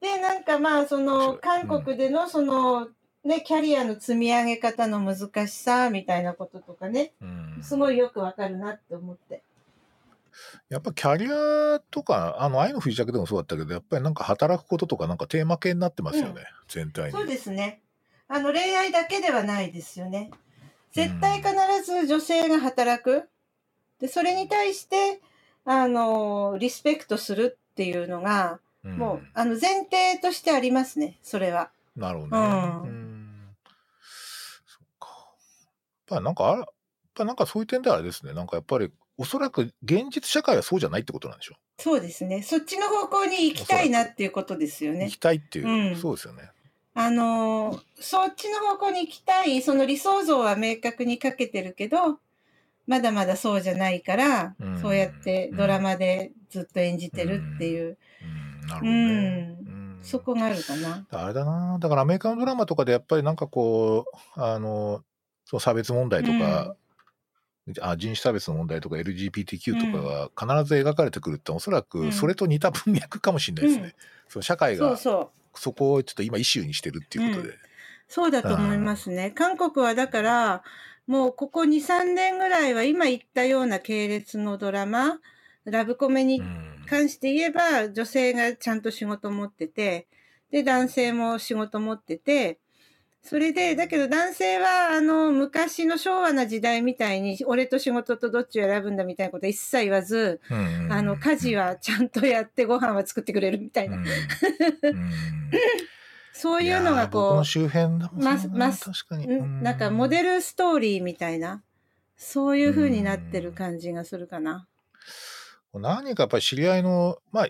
[0.01, 2.89] で、なんかまあ、その、韓国でのその、
[3.23, 9.41] ね、キャリアの積み上げ方の難しさみたいなこととかね、うんすごいよくわかるなって思って。
[10.69, 17.11] やっぱキャリアとか、あの、愛の不時着でもそうだったけど、やっぱりなんか働くこととかなんかテーマ系になってますよね、全体に。
[17.11, 17.81] そうですね。
[18.27, 20.31] あの、恋愛だけではないですよね。
[20.91, 21.51] 絶対必
[21.83, 23.29] ず女性が働く。
[23.99, 25.21] で、それに対して、
[25.65, 31.71] あの、リスペクトするっていうのが、うんもう、あの、前提としてありますね、それは。
[31.95, 32.37] なるほどね。
[32.37, 33.55] うんうん
[34.67, 35.07] そっか。
[35.09, 35.19] やっ
[36.05, 36.67] ぱりなんかあら、やっ
[37.15, 38.33] ぱなんかそういう点ではあれですね。
[38.33, 42.41] なんかやっぱり、おそらく現実社会はそうじゃないってことなんでしょそうですね。
[42.41, 44.95] そっちの方向に行きたいなっていうことですよう。
[44.95, 45.17] ね行き。
[45.17, 46.49] たいっていう、うんそうですよね。
[46.93, 52.19] あのーそっちの方向に行きたい、その理想像は明確にかけてるけど、
[52.87, 57.97] まだまだそうじゃないから、うんそうやってドラマでずっと演じてるっていう、
[58.61, 59.57] うん、なるほどね。
[59.61, 61.07] うんうんそこがあるかな。
[61.09, 61.79] あれだな。
[61.79, 64.05] だからアメリカのドラマとかでやっぱりなんかこ
[64.37, 65.03] う、あの、
[65.45, 66.75] その差別問題とか、
[67.81, 72.11] あ人種差別の問題とか LGBTQ とかが必ず描かれてくるっておそらうくん。
[72.11, 73.85] それと似た文脈かもしれないですね。
[73.85, 73.93] うん。
[74.29, 75.31] そう社会がそ
[75.73, 77.53] こをちょっと今イシューにしてるっていうことで。
[78.07, 79.31] そうだと思いますね。
[79.31, 80.63] 韓国はだから、
[81.07, 85.19] もうここ2、3年ぐらいは今言ったような系列のドラマ、
[85.65, 86.65] ラブコメにうん。
[86.87, 90.07] 関して言えば、女性がちゃんと仕事持ってて、
[90.51, 92.59] で、男性も仕事持ってて、
[93.25, 103.97] それで、だけど男性は、あの、昔の昭和な時代みたいに、俺と仕事とどっちを選ぶんだみたいなことは一切言わず、うんあの、家事はちゃんとやってご飯は作ってくれるみたいな。
[103.97, 104.09] うんうん
[106.37, 109.25] そういうのやがこー僕の周辺だもますます確かに。
[109.25, 111.63] う、んなんかモデルストーリーみたいな、
[112.17, 114.67] そういう風になってる感じがするかな。
[115.73, 117.47] 何人かやっぱり知り合いの、まあ、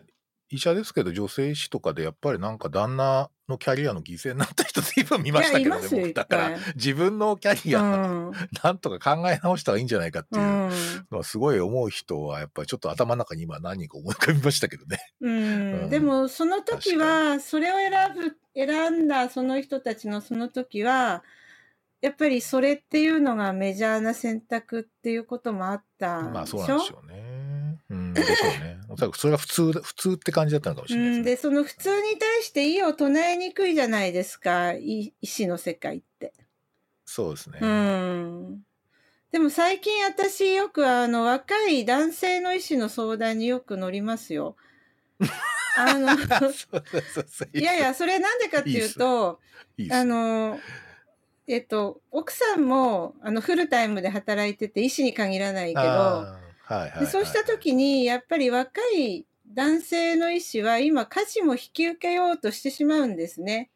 [0.50, 8.32] 医者ですけど、女性医師とかでやっぱりなんか旦那のキャリアの犠牲になった人随分見ましたけどね、だから自分のキャリうア、ん。
[8.64, 10.42] なんとか考え直した方がいいんじゃないかってう。
[10.42, 10.70] いうん
[11.12, 15.00] のはすごい思う人はやっぱりちょっと頭の中に今何人か思い浮かびましたけどね。
[15.22, 21.24] うんうんでもその時はそれを選ぶ選んだその人たちのその時は
[22.02, 27.16] やっぱりそれっていうのがメジャーな選択っていうこともあったまあそうなんですよね。
[27.18, 27.25] うん、
[28.24, 28.80] でしょうね。
[28.90, 31.52] おそらくそれが普通だ、普通って感じだったのかもしれないうん、ですね。
[31.52, 36.34] でその普通に対して異を唱えにくいじゃないですかい医師の世界って。
[37.06, 37.60] そうですね。
[37.62, 38.66] うん
[39.32, 44.56] でも最近私よくあの若い男性の医師の相談によく乗りますよ。
[45.78, 46.08] あの
[47.54, 49.42] いやいやそれなんでかっていうと
[49.92, 50.04] あ。
[50.06, 50.58] の
[51.48, 63.70] えっと奥さんもあのフルタイムで働いてて医師に限らないけどはいはいはいでそうした時にやっぱり若い男性の医師は今家事も引き受けようとしてしまうんですね。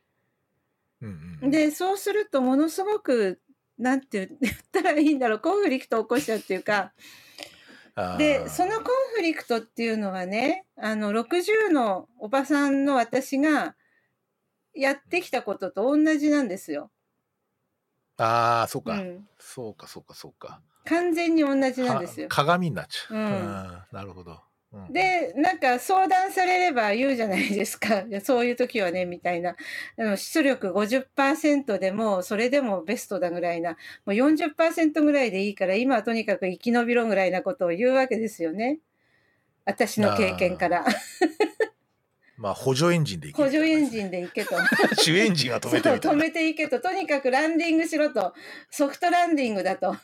[1.02, 3.40] うんうん、でそうするとものすごく
[3.78, 6.94] なんて 言ったらいいんだろうコンフリクトを起こしちゃうっていうか
[8.18, 13.76] でそのコンフリクトっていうのはねあの60のおばさんの私が
[14.74, 16.92] やってきたことと同じなんですよ。
[18.18, 20.62] ああ、そうか、うん、そうか、そうか、そうか。
[20.90, 22.28] 完全に同じなんですよ。
[22.28, 22.38] か。
[22.38, 23.16] 鏡になっちゃう。
[23.16, 23.82] うん。
[23.92, 24.40] なるほど。
[24.72, 28.02] うん、でなんか相談されれば言うじゃないですか。
[28.10, 29.56] いやそういう時はねみたいな。
[29.98, 33.72] あの出力50%でもそれでもベストだぐらいな。
[33.72, 38.80] もう40%ぐらいでいいから今はとにかく生き延びろぐらいなことを言うわけですよね。
[39.66, 40.86] 私の経験から
[42.40, 43.90] まあ、補助エンジンでいけ補助エンン。
[43.90, 44.56] ジンで行けと。
[44.96, 46.80] 主エンジンは止めて止めていけと。
[46.80, 48.34] とにかくランディングしろと。
[48.72, 49.98] ソフトランディングだと。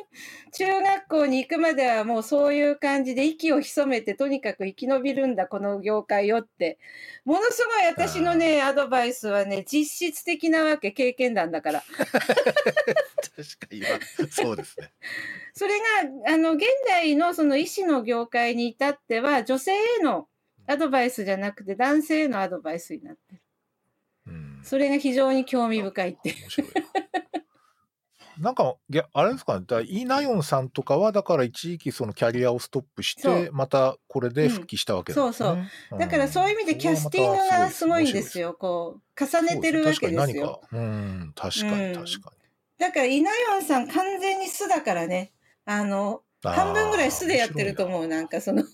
[0.52, 6.78] 中学校に行くまではもうそういう感じで息を潜めてとにかく生き延びるんだこの業界よって。
[7.26, 11.84] ものすごい私のねアドバイスはね実質的なわけ経験談だから。
[11.92, 13.82] 確かに、
[14.30, 14.90] そうですね。
[15.52, 15.84] それが
[16.32, 20.28] あの現代のその医師の業界に至っては女性への
[20.66, 23.42] アドバイスじゃなくて男性へのアドバイスになってる。
[24.28, 26.36] うん、それが非常に興味深いってな。
[28.38, 33.44] なんか、いやあれですかね、だイ・ナヨンさんとかは、だから一時期そのキャリアをストップしそう。
[33.44, 35.70] て、またこれで復帰したわけなんですね。
[35.90, 38.48] そうだからそういう意味でキャスティングがすごいんですよ。
[38.48, 40.20] よこう重ねてるわけですよ。
[40.20, 40.34] 確かに。
[40.34, 40.60] 何か。
[40.72, 41.94] うん、確かうんに。
[41.94, 42.32] 確か
[42.78, 45.32] だからイナヨンさん完全に素だからね。
[45.64, 46.31] あのに。
[46.42, 47.86] 半分ぐらい素でやってるとう。
[47.86, 48.64] 思うなんかその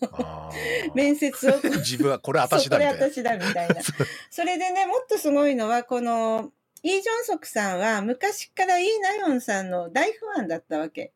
[0.94, 3.10] 面接を 自分はこれ私だみたいな。
[3.10, 3.76] 私だみたいな
[4.30, 6.52] それでねもっとすごいのはこの
[6.82, 11.12] イ・ジョンソクさんは昔からイ・ナヨンさんの大ファンだったわけ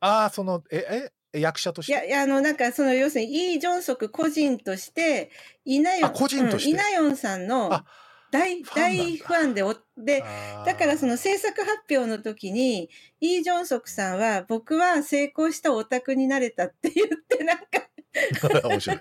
[0.00, 2.06] ああ、その、え、え、役者として？
[2.06, 5.30] いやあのなんかその要するにイ・ジョンソク個人として
[5.64, 7.84] イ・ナヨンあ個人としてうんイ・ナヨンさんのあ
[8.32, 10.24] 大、大ファンで、おで、
[10.64, 12.88] だからその制作発表の時に、
[13.20, 17.64] イー・ジョンソクさんは、僕は成功したオタクになれたって言って、なんか、
[18.68, 19.00] 面白い。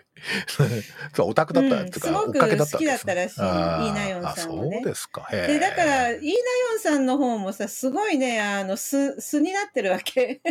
[1.16, 4.78] そう、オタクだったうんっていうか、すごく好きだったらしいイーナヨンさんもね。
[4.78, 5.28] あそうですか。
[5.32, 6.34] で、だから、イーナヨ
[6.76, 10.42] ンさんの方もさ、すごいね、あの、素、素になってるわけ。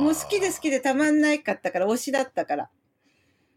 [0.00, 2.70] もう好きで好きでたまんないかったから、推しだったから。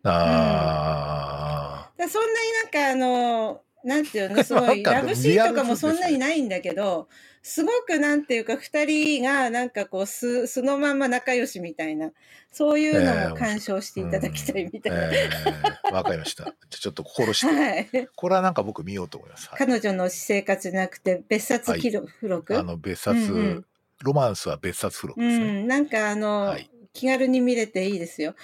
[0.03, 7.07] あだからそんなになんかあの、なんていうの、 すごないラブシーンとかもそんなにないんだけど、
[7.41, 12.11] すごくなんていうか、二人がなんかこう、素、素のまんま仲良しみたいな、
[12.51, 15.03] そういうのも鑑賞していただきたいみたいな。
[15.11, 16.45] えーわかりました。
[16.45, 17.53] じゃあちょっと心して。
[17.53, 18.09] はい。
[18.15, 19.49] これはなんか僕見ようと思います。
[19.49, 23.65] はい彼女の私生活じゃなくて、別冊記録、付録あの、別冊、うんうん
[24.03, 25.61] ロマンスは別冊付録うですね。
[25.61, 28.35] ん、なんかあの、はい気軽に見れていいですよ。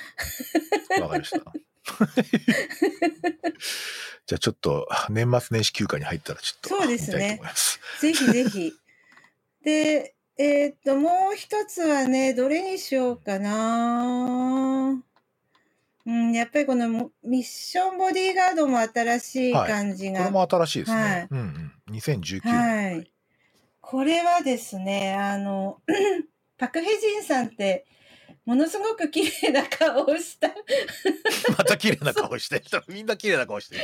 [1.02, 1.54] わ、かりました。
[4.26, 7.80] じゃあちょっと年末年始休暇に入ったらちょっとそうですね見たいと思います。
[8.02, 8.74] ぜひぜひ。
[9.64, 15.02] で、えーっと、もう一つはね、どれにしようかな。
[16.06, 20.20] うん、やっぱりこのモミッションボディーガードも新しい感じが。
[20.20, 21.02] これも新しいですね。
[21.02, 21.96] はいうんうん。
[21.96, 22.54] 2019年。
[22.54, 23.12] はい。
[23.82, 25.82] これはですね、あの、
[26.58, 27.86] パク・ヘジンさんって、
[28.48, 30.48] ものすごく綺麗な顔をした、
[31.58, 32.64] また綺麗な顔してる。
[32.88, 33.82] みんな綺麗な顔してる。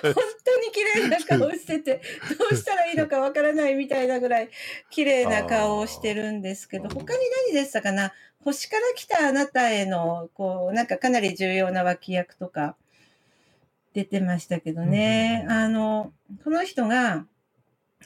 [0.00, 0.14] 本
[0.44, 2.00] 当に綺麗な顔をしてて、
[2.38, 4.48] どうしたらいいのかわからないみたいなぐらい
[4.90, 7.18] 綺麗な顔をしてるんですけど、他に
[7.48, 8.12] 何でしたかな？
[8.44, 12.76] 星から来たあなたへの、こう、なんかかなり重要な脇役とか
[13.92, 15.42] 出てましたけどね。
[15.46, 16.12] うんあの、
[16.44, 17.26] この人が、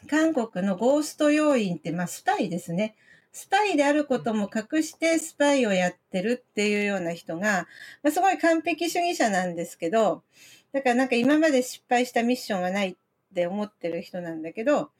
[0.09, 2.97] 韓国のゴースト要員って、まあ、スパイですね。
[3.35, 7.66] スパイであることも隠してスパイをやってるっていうような人が、
[8.05, 10.22] まあ、すごい完璧主義者なんですけど、
[10.72, 12.97] だからなんか今まで失敗したミッションはないっ
[13.35, 14.91] て思ってる人なんだけど、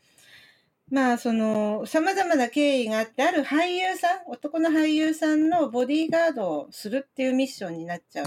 [0.91, 8.27] まあその様々な経緯があって、ある俳優さん、男の俳優さんのボディーガードをするっていうミッションになっちゃう。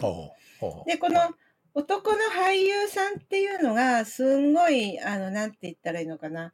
[0.85, 1.19] で、この
[1.73, 6.53] 男の俳優さんっていうのが、すんごい、あの、なんて言ったらいいのかな。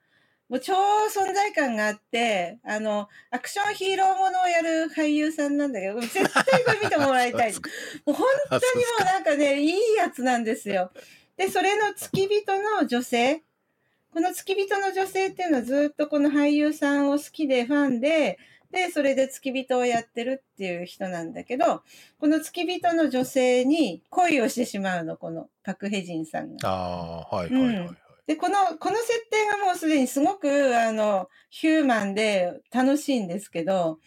[0.53, 7.53] もう超存在感があって、あの、アクションヒーローものをやる俳優さんなんだけど、 絶対これ見てもらいたい。
[7.53, 7.59] も
[8.05, 10.91] う本当にもうなんかね、いいやつなんですよ。
[11.37, 13.41] で、それの付き人の女性。
[14.11, 18.37] この付き人の女性っていうのはずっとこの俳優さんを好きでファンで、
[18.69, 21.81] で、それで付き人をやってるっていう人なんだけど、
[22.19, 26.69] この付き人の女性に恋をしてしまうの、このパクヘジンさんが。
[26.69, 28.02] ああ、はいはいはいはい。
[28.25, 33.99] で、この、この設定がもうすでにすごく、あの、ヒューマンで楽しいんですけど、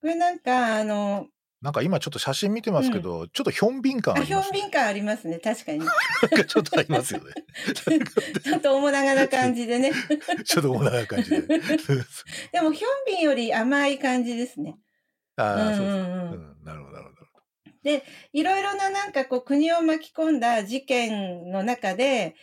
[0.00, 1.26] これなんか、あの、
[1.62, 4.58] なんか今ちょっと写真見てますけど、ちょっとヒョンビン感あ、ありますね。
[4.58, 5.78] ヒョンビン感ありますね、確かに。
[5.78, 7.32] なんかちょっとありますよね。
[8.44, 9.90] ちょっと面長な感じでね。
[10.44, 11.40] ちょっとおなな感じで。
[12.52, 14.76] でも、ヒョンビンより甘い感じですね。
[15.36, 16.00] ああ、そうですね。
[16.02, 17.26] うんうんうんうん、なるほどなるほど。
[18.32, 22.34] いろいろななんかこう国を巻き込んだ事件の中で、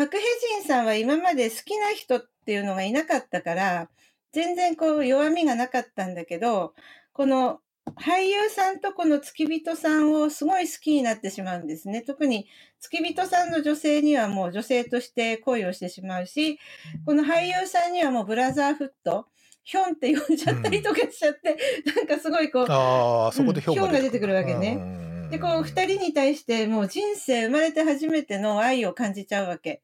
[0.00, 0.22] パクヘ
[0.56, 3.90] ジンさんは今まで好きな人っていうのがいなかったから、
[4.32, 6.72] 全然こう弱みがなかったんだけど、
[7.12, 7.58] この
[7.96, 12.00] 俳優さんとこの付き人さんをすごい好きになってしまうんですね。
[12.00, 12.46] 特に
[12.80, 16.58] 付き人さんの女性にはもう女性として恋をしてしまうし、
[17.04, 19.26] この俳優さんにはもうブラザーフット、
[19.64, 21.58] ヒョンって呼んじゃったりとかしちゃって、
[21.94, 29.82] なんかすごいこう、ああ、そこでヒョンうんヒョンが出てくるわけねねで、こう、二人に対して、もう人生生まれて初めての愛を感じちゃうわけ。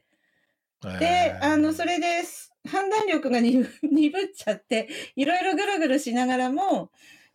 [0.83, 2.53] で、あの、それです。
[2.67, 6.91] 判断力が鈍 鈍っちゃって、いろいろぐるぐるしながらも、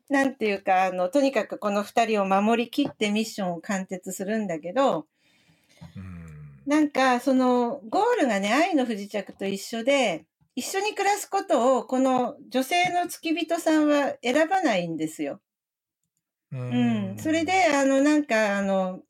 [0.09, 5.07] なんていうか、あの、とにかくこの二人を守りきってミッションを完結するんだけど、
[5.95, 6.21] うん
[6.65, 10.25] なんか、その、ゴールがね、愛の不時着と一緒で、
[10.55, 15.41] 一緒に暮らすことを、この女性の付き人さんは選ばないんですよ。
[16.51, 16.59] うう
[17.13, 17.17] ん。
[17.17, 19.01] それで、あの、なんか、あの、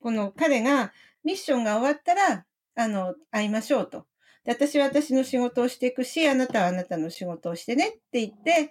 [0.00, 0.92] この彼が、
[1.24, 2.46] ミッションが終わったら、
[2.78, 4.06] あの、会いましょうと。
[4.44, 8.70] で、私は私の仕事をしていくし、あなたはあなたの仕事をしてねって言って、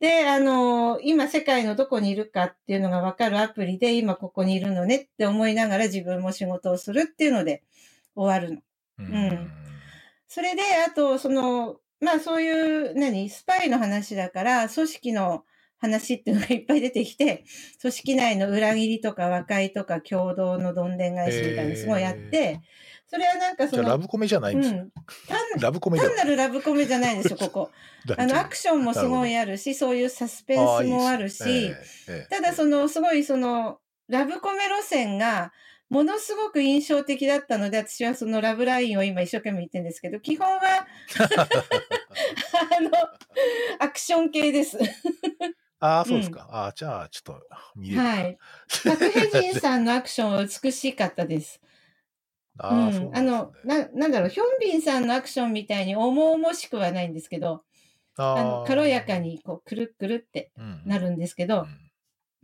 [0.00, 7.62] で、あの、今世界のどこにいるかっていうのがわかるアプリで、今ここにいるのねって思いながら自分も仕事をするっていうので
[8.16, 8.62] 終わるの。
[8.98, 9.50] うん
[10.26, 15.44] それで、あと、その、まあそういう、何、スパイの話だから、組織の
[15.78, 17.44] 話っていうのがいっぱい出てきて、
[17.80, 22.60] 組織内の裏切りとか和解とか共同のどんでん返しみたいなのすごいあって、
[23.14, 24.80] それはなんかその、ラブコメじゃないんですよ。
[24.80, 24.90] うん、
[25.28, 27.70] 単ラブコメじゃ単なるラブコメじゃないんですよ、ここ。
[28.18, 31.72] あの、アクションもすごいあるし、そういうサスペンスもあるし、
[32.28, 35.52] ただその、すごいその、ラブコメ路線が、
[35.88, 40.58] ものすごく印象的だったので、私はそのラブラインを今一生懸命言ってるんですけど、基本は
[42.76, 42.90] あの、
[43.78, 44.76] アクション系です。
[45.78, 46.48] ああ、そうですか。
[46.50, 47.46] ああ、じゃあ、ちょっと
[47.76, 48.08] 見れるか。
[48.08, 48.38] はい。
[48.84, 51.60] パクヘジンさんのアクションは美しかったです。
[52.58, 53.78] あううん、あのな。
[53.80, 57.62] な、なんだろう、ヒョンビンさんのアクションみたいに重々しくはないんですけど、
[58.16, 59.18] あの軽やか。
[59.18, 61.84] にこうくるっくるってうんなるんですけど、うん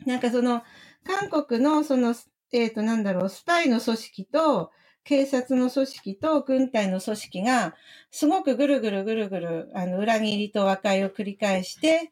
[0.05, 0.63] なんかその、
[1.03, 2.15] 韓国のその、
[2.51, 4.71] えっ、と、なんだろう、スパイの組織と、
[5.03, 7.75] 警察の組織と軍隊の組織が、
[8.11, 12.11] すごくぐるぐるぐるぐる、あの、裏切りと和解を繰り返して、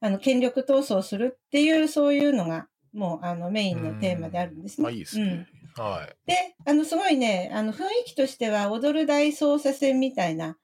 [0.00, 4.88] あの、権力闘争をするっていう、そういうのが、もう、あの、メインのテーマであるんですね。
[4.88, 5.46] あ、いいですね。
[5.76, 6.16] はい。
[6.26, 10.56] で、あの、すごいね、あの、雰囲気としては、踊る大捜査線みたいな、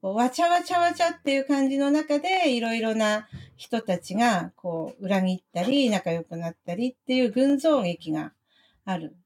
[0.00, 8.32] こうわちゃわちゃわちゃっていう感じの中で、いろいろな人たちが、こう、裏切ったり、仲良くなったりっていう群像劇が
[8.84, 9.16] ある。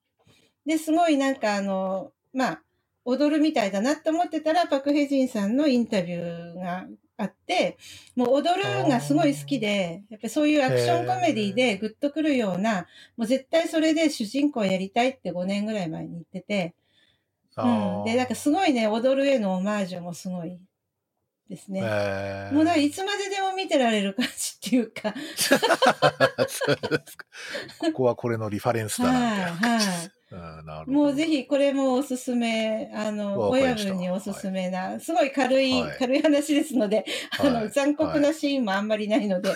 [0.67, 2.63] で、すごいなんかあの、まあ、
[3.05, 6.87] 踊るみたいだなって思ってたら、パクヘジンさんのインタビューが
[7.19, 7.79] あって、
[8.15, 12.87] もう踊るがすごい好きで、やっぱりそういうアクションコメディでグッとくるような、
[13.17, 16.75] もう絶対それで主人公やりたいって5年ぐらい前に言ってて、
[17.57, 18.05] うん。
[18.05, 20.59] で、なんかすごいね、踊るへのオマージュもすごい
[21.49, 21.81] ですね。
[21.83, 25.15] えーもうなんかいつまででも見てられる感じっていうか、
[26.47, 26.79] そう
[27.79, 29.53] ここはこれのリファレンスだな、みたいな。
[29.53, 30.16] はいはい
[30.87, 37.05] もうぜひこれもおすすめ、あの、親分におすすめな、すごい軽い、はい軽い話ですので、
[37.39, 39.55] あの、はい残酷なシーンもあんまりないので、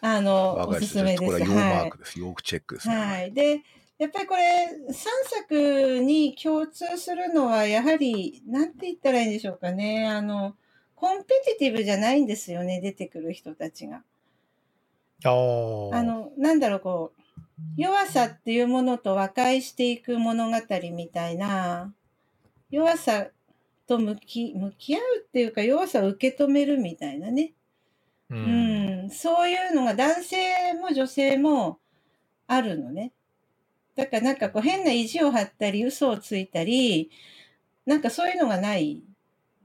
[0.00, 0.74] あの、お。
[0.74, 1.32] すすめです。
[1.32, 1.98] これはーク。
[1.98, 2.18] です。
[2.18, 2.96] 要チェックですね。
[2.96, 3.32] はい。
[3.32, 3.62] で、
[3.98, 4.92] やっぱりこれ、3
[5.40, 10.06] 作に共通するのは、やはり、なんて言ったらいいんでしょうかね。
[10.06, 10.56] あの、
[10.96, 14.02] コンペティティブじゃないんですよね、出てくる人たちが。
[15.94, 17.21] あの、なんだろう、こう、
[17.76, 20.56] 弱さっていうものと和解していく物語
[20.92, 21.92] みたいな、
[22.70, 23.28] 弱さ
[23.86, 27.52] と向き、向き合うっていうか、弱さを受け止めるみたいなね。
[28.30, 28.34] う。
[28.34, 31.78] うんん、そういうのが男性も女性も
[32.46, 33.12] あるのね。
[33.94, 37.10] だからなんかこう変な意地を張ったり嘘をついたり、
[37.84, 39.02] なんかそういうのがない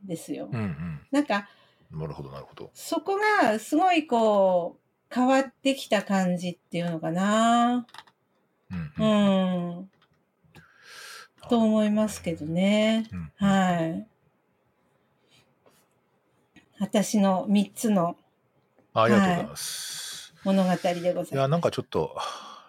[0.04, 0.50] ですよ。
[0.52, 1.02] うんうん。
[1.12, 1.48] なんか
[1.92, 2.70] なるほど、なるほど。
[2.74, 7.88] そこがすごいこう変わってきた感じっていうのかな。
[8.72, 9.92] うんううんん。
[11.50, 13.08] と思いますけどね。
[13.12, 14.08] うんはい。
[16.80, 18.16] 私の3つの
[18.94, 20.34] ありがとうございます。
[20.44, 21.34] 物語でございます。
[21.34, 22.16] いや、なんかちょっと、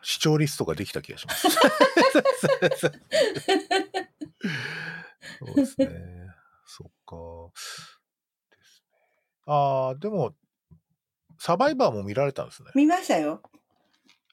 [0.03, 1.49] 視聴リストができた気がします。
[1.51, 1.59] そ
[5.53, 5.89] うですね。
[6.67, 7.17] そっか。
[8.51, 8.99] ですね。
[9.47, 10.35] ああ、でも、
[11.39, 12.71] サバイバーも見られたんですね。
[12.75, 13.41] 見ましたよ。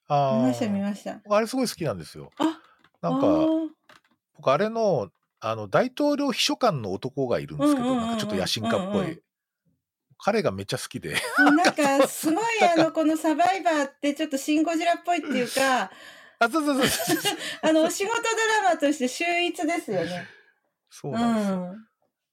[0.08, 0.38] ああ。
[0.38, 1.22] 見ました見ました。
[1.30, 2.32] あれすごい好きなんですよ。
[2.38, 2.60] あ
[3.02, 3.28] なんか、
[4.38, 9.22] 僕あれの、あの、大統領秘書官の男がいるんですけど、なんかちょっと野心家っぽい。
[10.18, 11.16] 彼がめっちゃ好きで。
[11.38, 12.44] なんかすごい
[12.76, 15.92] あのこのサバイバーってちょっとシン・ゴジラっぽいっていうか
[16.40, 17.18] あ、そうそうそう。
[17.62, 18.28] あのお仕事ド
[18.64, 20.28] ラマとして秀逸ですよね。
[20.90, 21.58] そううなんですよ。
[21.58, 21.88] ん。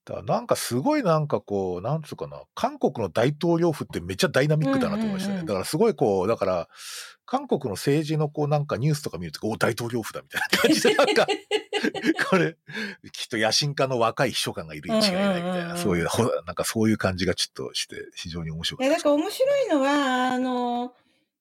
[0.04, 5.34] だからなんかすごいなんかこう、なんつうかな、韓国の大統領府ってめっちゃダイナミックだなと思いましたね。
[5.34, 6.68] うんうんうんだからすごいこう、だから、
[7.24, 11.26] 韓国の政治のこうなんかニュースとか見ると、お大統領府だみたいな感じで、なんか、
[12.28, 12.56] これ、
[13.12, 19.04] きっと野心家の若い秘書官がいるに違いないみたいな、うんうんうんうんそういう、ほなんかそういう感じがちょっとして、非常に面白いやかったです。
[19.04, 20.94] だから面白いのはあの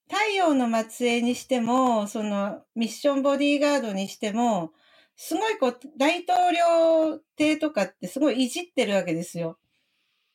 [0.07, 4.73] 太陽の末裔にしてもそのミッションボディーガードにしても
[5.23, 9.59] すごいこう大統領邸とかってすごいいじってるわけですよ。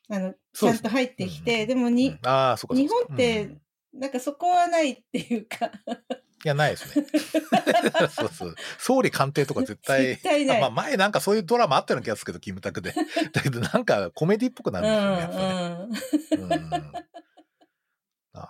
[0.09, 2.77] あのちゃんと入ってきて、うんでもに、うんああ、そうか。
[2.77, 5.67] 日本ってうんなんかそこはないっていうか。
[5.67, 7.07] いや、ないですね。
[8.15, 8.55] そうそう。
[8.79, 10.07] 総理官邸とか絶対。
[10.07, 12.93] 絶対ないあまあ前なんかそういうドラマあったような気がするけど、キムタクで。
[13.33, 16.93] だけどなんかコメディっぽくなうんるんですよね、やっぱね。
[16.93, 17.26] うん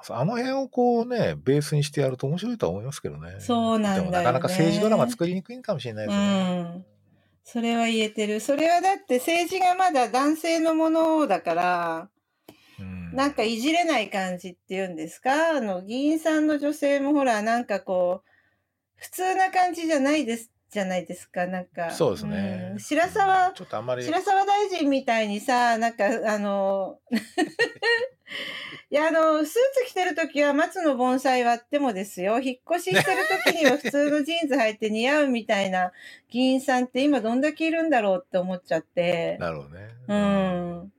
[0.09, 3.37] あの辺をこうね、ベースにしてやると面白いとは思いますけどね。
[3.41, 6.71] そうなんだよねでもなかなか政治ドラマ作りにくいかもしれないですね。
[6.75, 6.85] うん
[7.49, 8.41] それは言えてる。
[8.41, 12.09] それはだって政治がまだ男性のものだから、
[12.81, 15.57] うんなんかいじれない感じっていうんですか？
[15.57, 18.29] あの、議員さんの女性もほら、なんかこう、
[18.97, 21.47] 普通な感じじゃないです、じゃないですか。
[21.47, 21.91] なんか。
[21.91, 24.05] そうですねん白沢、ちょっとあんまり。
[24.05, 26.99] 白沢大臣みたいにさ、なんか、あの、
[28.91, 29.53] いや、あの、スー
[29.85, 32.41] ツ着てるときは松の盆栽割ってもですよ。
[32.41, 35.93] 引っ越ししてるときには普通のジーンズ履いて似合うみたいな
[36.31, 39.37] 議員さんって今どんだけいるんだろうって思っちゃって。
[39.41, 39.89] なるほどね。
[40.09, 40.93] うん。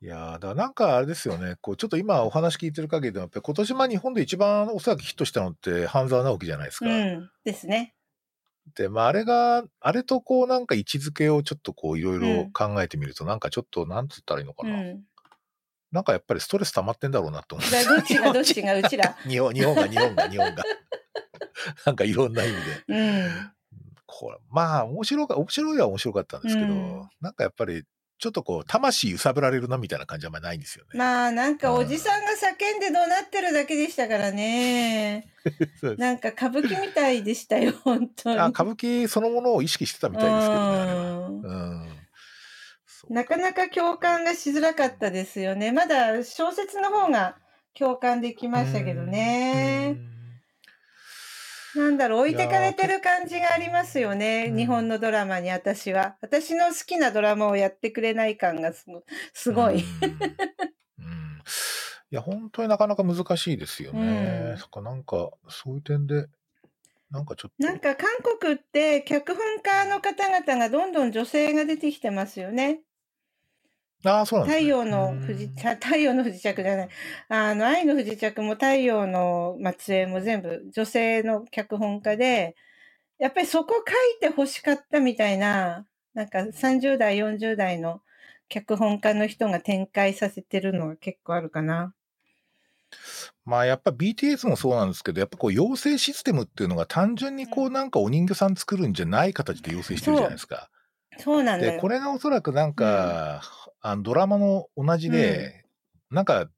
[0.00, 6.86] いやーだからなんかあれですよね、こうちょっと今お話聞いてる限りでも、やっぱり今年まあ日本で一番おそらくヒットしたのって半沢直樹じゃないですか。
[6.86, 7.30] うん。
[7.44, 7.94] ですね。
[8.74, 12.52] で、まああれが、あれとこうなんか位置づけをちょっとこういろいうろん。
[12.52, 14.74] 考えてみると、なんかちょっとなんつったらいいのかな。
[14.74, 15.04] うん。
[15.90, 17.96] なんかやっぱりストレス溜まってんだろうなと思うんでだすよ。
[17.96, 19.16] どっちがどっちがうちら。
[19.26, 20.64] 日本、日本が日本が日本が。
[21.86, 22.84] なんかいろんな意味で。
[22.88, 23.52] うん。
[24.06, 27.08] これ、まあ面白か、面白いは面白かったんですけど、うん。
[27.20, 27.84] なんかやっぱり
[28.18, 30.90] ちょっとこう魂揺さぶられるなみたいな感じはあんまりないんですよね。
[30.92, 31.98] まあなんうかおじん。
[31.98, 35.32] さんが叫んで怒鳴ってるだけでしたからね。
[35.96, 38.50] なんか歌舞伎みたいでしたよ、 本当あ、に。
[38.50, 41.32] 歌舞伎そのものを意識してたみうたいですけどね、あれは。
[41.42, 41.42] ん。
[41.42, 42.08] うん。
[43.08, 45.72] なかなか共感がしづらかったですよね。
[45.72, 47.36] まだ小説の方が
[47.74, 49.77] 共感できうましたけどね。
[51.78, 51.84] ん。
[51.84, 54.52] なんだろう、置いいてかれてる感じがありますようね。
[54.54, 54.88] 日本ん。
[54.88, 56.16] のドラマに私は。
[56.20, 59.00] 私の好きなドラマをやってくれない感がすご
[59.32, 59.54] すう。
[59.54, 59.56] ん。
[59.56, 59.64] う
[61.02, 61.42] ん。
[62.10, 64.54] いや、本当になかなか難しいですようね。
[64.54, 64.58] ん。
[64.58, 66.26] そっか、なんか、そういう点で、
[67.10, 68.08] なんかちょっと、なんか韓
[68.40, 72.80] 国って脚本家の方々がどんどん女性が出てきてますよね。
[74.04, 74.70] ああ、そうなんで太すね。
[74.70, 75.54] う陽の不時ん。
[75.54, 76.88] 着、太陽の不時着じゃない。
[77.28, 82.56] あの、愛の不時着も太陽の末裔も全部女性の脚本家で、
[83.18, 88.02] やっぱりそこ書いて欲しかったみたいな、なんか30代、40代の
[88.48, 91.94] 脚本家の人が展開させてるのが結構あるかな。
[93.44, 97.48] まあやっぱ BTS もそうなんですけど、やっぱこう養成システムっていうのが単純にうん。
[97.48, 100.70] こうなんかお人形さん作るんじゃない形で養成してるじゃないそですか。
[101.18, 101.22] う。
[101.22, 101.88] そうなんだで、こよ。
[101.88, 103.18] れがおそらくなんうん。
[103.20, 103.42] か、
[103.80, 105.12] あのドラマの同じうん。
[105.12, 105.64] で、
[106.10, 106.48] なんか、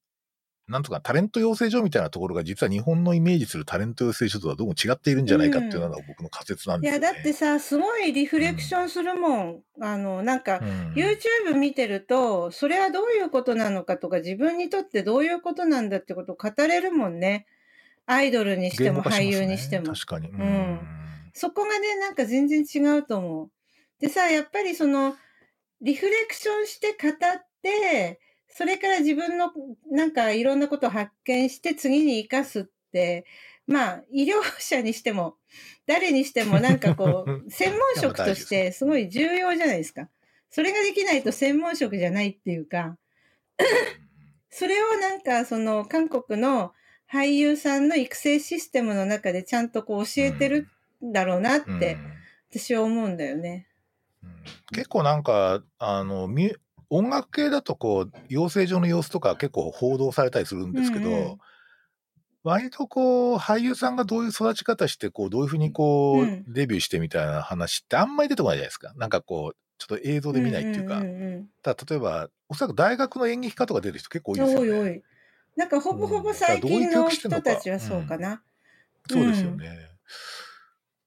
[0.69, 5.83] なんとかタレント養成所みたいなところが実は日本のイメージするタレント養成所とはどうも違っているんじゃないかっていううん。
[5.83, 7.33] のが僕の仮説なんいや、ですよだってね。
[7.33, 8.43] さ、すごいリフうん。
[8.45, 9.63] レクションするもん。
[9.81, 10.93] あの、なんか、うん。
[10.95, 17.47] YouTube 見てると、それはどういうことなのかとか、自分にとってどういうことなんだってことを語れるもんね。
[18.07, 19.25] アイドルにしても俳。
[19.25, 19.93] 優にしても。
[19.93, 20.29] 確かに。
[20.29, 20.41] ううん。
[20.41, 20.81] ん。
[21.35, 23.51] そこがね、なんか全然違うと思う。
[24.01, 25.17] でさ、やっぱりその、
[25.81, 27.13] リフレクションして語っ
[27.63, 29.53] て、それから自分の
[29.91, 33.25] なんかいろんなことを発見して次に生かすって、
[33.67, 35.37] まあ、医療者にしても、
[35.87, 38.49] 誰にしてもなんかこう、 専門職とし。
[38.49, 40.09] てすごい重要じゃないですか。
[40.51, 42.99] それができないと専門職じゃないっていうか、
[44.51, 46.73] それをなんかその韓国の
[47.11, 50.69] 俳優さんの育成システムの中でちゃんとこう教うえてる
[51.03, 51.07] ん。
[51.07, 51.79] んだろうなっうん。
[51.79, 51.97] て
[52.51, 53.70] 私は思うんだよね。
[54.23, 54.31] うん
[54.73, 56.57] 結構なんか、あの、ミュ
[56.91, 61.41] 音楽系だとこう、養成所の様子とか結構報道されたりするんうですけど、んうん。
[62.43, 66.47] 割とこう、俳優さんがどういう育ち方して、こう、どういうふうにうこう、ん。
[66.47, 68.93] デビューしてみたいな話ってあんまり出てこないじゃないですか。
[68.97, 71.01] なんかこう、ちょっと映像うんで見ないっていうか。
[71.01, 74.47] うんうんただ例えば、おそらく大学の演劇科とか出る人結構多いうん。
[74.47, 74.69] ですよね。
[74.71, 75.03] おいおい。
[75.57, 77.09] なんかほぼほぼ最近の。
[77.11, 77.83] 人たちはうん。
[77.89, 78.43] そうかな。
[79.11, 79.59] うそうですよん。
[79.59, 79.67] ね。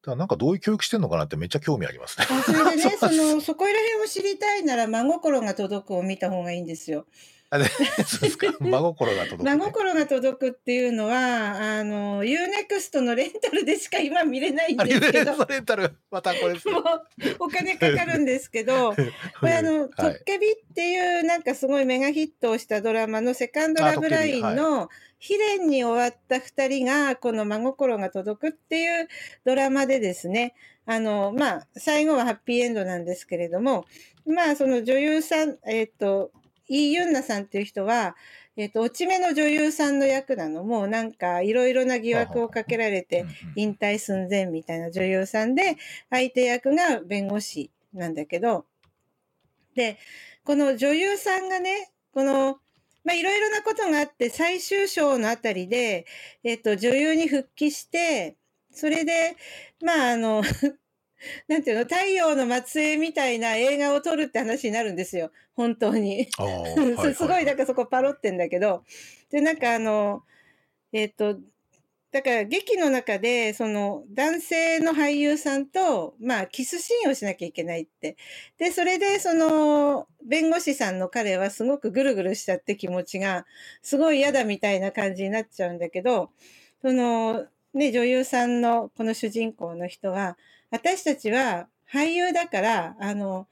[0.06, 2.26] だなんかどういう教育してんのかなってめっちゃ興味ありますね。
[2.30, 7.06] あ、それでね、 その、そこら辺を知りたいなら、真心が届くを見た方がいいんですよ。
[7.50, 7.66] あれ
[8.06, 8.48] そうですか。
[8.60, 9.62] 真心が届く真ね。
[9.64, 17.30] 心が届くっていうのは、あの、UNEXT のレンタルでしか今見れないんですけど、それたる、またこれですもね。
[17.32, 20.16] うお金かかるんですけど、これあの、トはい。
[20.16, 24.26] ッケビっていうなんかすごいメガヒットをしたドラマのセカンドあ、ラブラ。
[24.26, 24.90] インの
[25.30, 29.08] 悲恋に終わった二人がこの真心が届くっていう
[29.46, 30.54] ドラマでですね、
[30.86, 33.86] あの、まあ、最後はハッピーエンドなんですけれども、
[34.26, 36.32] まあ、その女優さん、えっ、と、
[36.68, 38.16] イ・ユンナさんっていう人は、
[38.58, 40.64] えっ、と、落ち目の女優さんの役なの。
[40.64, 45.78] もうなんかいろいろな疑惑をかけられて引退寸前みたいな女優さんで、
[46.10, 48.66] 相手役が弁護士なんだけど、
[49.76, 49.98] で、
[50.44, 52.60] この女優さんがね、この、
[53.04, 56.06] まあ、いろいろなことがあって、最終章のあたりで、
[56.44, 58.38] えっと、女優に復帰して、
[58.72, 59.36] それで、
[59.82, 60.42] まあ、あの、
[61.48, 65.32] なんていうの、太陽の末裔みたいな映画を撮るって話になるんですよ。
[65.56, 66.28] 本当に。
[67.16, 67.46] すごい。
[67.46, 68.84] なんかそこパロってんだけど、
[69.30, 70.24] で、なんかあの、
[70.92, 71.40] えっと、
[72.14, 78.18] だから劇の中で、その男性の俳優さんと、まあ、キスシーンをしなきゃいけないって。
[78.60, 83.48] で、それで、その、弁護士さんの彼はすごくぐるぐるしちゃって気持ちが、
[83.82, 86.30] すごい嫌だみたいな感じになっちゃうんだけど、
[86.84, 90.38] その、ね、女優さんのこの主人公の人は、
[90.70, 93.48] 私たちは俳優だから、あの、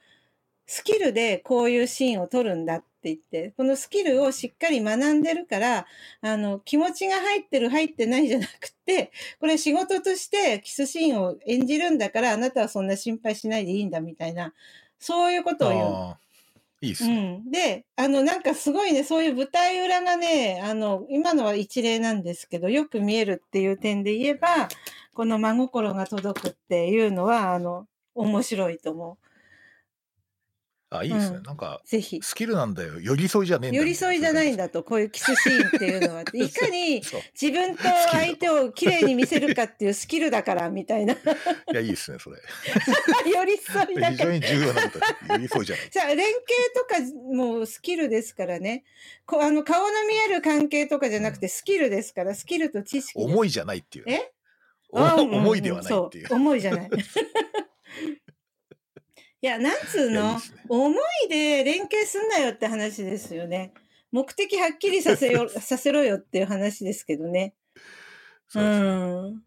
[0.68, 5.88] スキルでこういうシーンを撮るんだって言って、このスキルをしっかり学んでるから、
[6.22, 14.54] あの、気持ちが入ってる入ってないじゃなくて、これ仕事としてキスシーンを演じるんだから、あなたはそんな心配しないでいいんだみたいな、
[14.99, 16.18] そういうことを言う
[16.82, 17.38] いいっすうね。
[17.38, 17.52] ん。
[17.52, 24.68] で、あの、なんかすごいね、そういう舞台裏がね、あの、今のは一例なんですけど、よく見えるっていう点で言えば、
[25.14, 29.18] この真心が届くっていうのは、あの、面白いと思
[30.93, 31.37] あ、いいですね。
[31.37, 31.87] うんなんか、う。
[31.87, 32.19] ぜひ。
[32.21, 32.99] スキルなんだよ。
[32.99, 34.61] 寄り添いじゃねえんだ寄り添いじゃないんだ。
[34.65, 36.21] だと、こういうキスシーンっていうのは。
[36.21, 37.21] いかに そう。
[37.39, 41.13] 自分と相手をきれいに見せるかっていうスキルだから、みたいな。
[41.15, 41.17] い
[41.73, 42.37] や、いいですね、それ。
[43.25, 44.11] 寄り添いだから。
[44.11, 45.13] 非常に重要なことです。
[45.29, 45.89] 寄り添いじゃない。
[45.89, 46.37] じゃあ、連携
[46.75, 46.99] とか
[47.33, 48.83] もスキルですからね。
[49.25, 53.13] こあの顔の見える関係とかじゃなくてスキルですから、スキルと知識。
[53.15, 54.13] 思いじゃないっていうね。
[54.13, 54.31] え？
[54.93, 56.27] おあうん思いではないっていう。
[56.27, 56.89] そう、思いじゃない。
[59.41, 60.37] いや、なんつうの？
[60.69, 63.73] 思いで連携すんなよって話ですよね。
[64.11, 67.55] 目的はっきりさせよ させろよっていう話ですけどね。
[68.47, 68.85] そううですね
[69.37, 69.43] ん。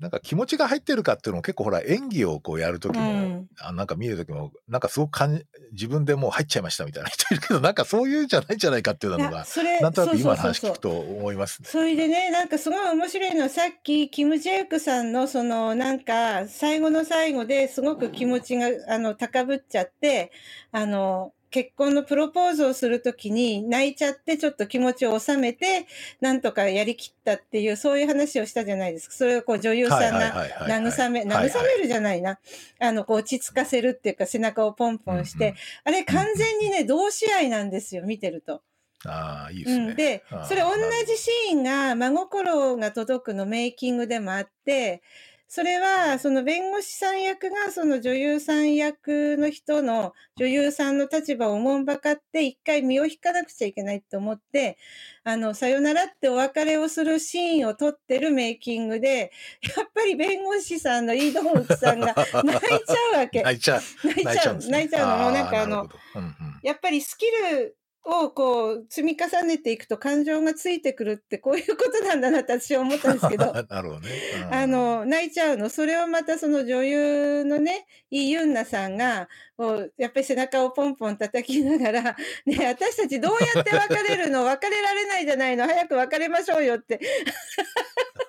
[0.00, 9.44] なんか気持ちが入ってるかっていうのも結構ほら演技をこうやるときも、うんあなんか見るときもなんかすごく感じ自分でもう入っちゃいましたみたいな人いるけどなんかそういうんじゃないんじゃないかっていうのが
[9.80, 11.68] なんとなく今の話聞くと思いますね。
[11.68, 20.32] それでね、なんかすごい面白いのは、さっき、キム・ジェイクさんの、その、なんか、最後の最後ですごく気持ちが、あの、高ぶっちゃって、
[20.72, 25.86] あの、結婚のプロポーズをするときに泣いちゃって、ちょっと気持ちを収めて、
[26.20, 29.14] なんとかやりきったっていう、そういう話をしたじゃないですか。
[29.14, 32.40] それをこう、女優さんが、慰め、慰めるじゃないな。
[32.80, 38.62] あの、こう、落ち着かせるっていうか、背中をポンポンして、うんうんあれ完全にね、同試合なんですよ、見てると。
[39.06, 39.86] ああいいですね。
[39.86, 40.70] うん、でそれ同
[41.06, 45.02] じシーンが真心が届くのメイキングでもあって
[45.46, 54.78] それはその弁護士さん役がその女優さん役の人の女優さんの立場をおもんばかって一回身を引かなくちゃいけないと思って
[55.22, 59.32] あのさよならってお別れをするシーンを撮ってるメイキングで
[59.76, 63.42] やっぱり弁護士さんのイードホンクさんが 泣いちゃうわけ。
[63.42, 63.82] 泣いちゃう。
[64.04, 73.46] 泣いちゃう泣いちゃうのもうなんかあのうんうんやっぱりスキルをこう積み重ねていくと感情がついてくるってこういうことなんだなって私は思ったんですけど。
[73.68, 74.10] なるほどね。
[74.46, 74.54] うん。
[74.54, 75.70] あの泣いちゃうの。
[75.70, 84.44] それをまたその女優のねイ・ユンナさんがこうやっぱり背中をポンポン叩きながら「ね私たちどうやって別れるの？
[84.44, 85.64] 別れられないじゃないの。
[85.64, 87.00] 早く別れましょうよ」って。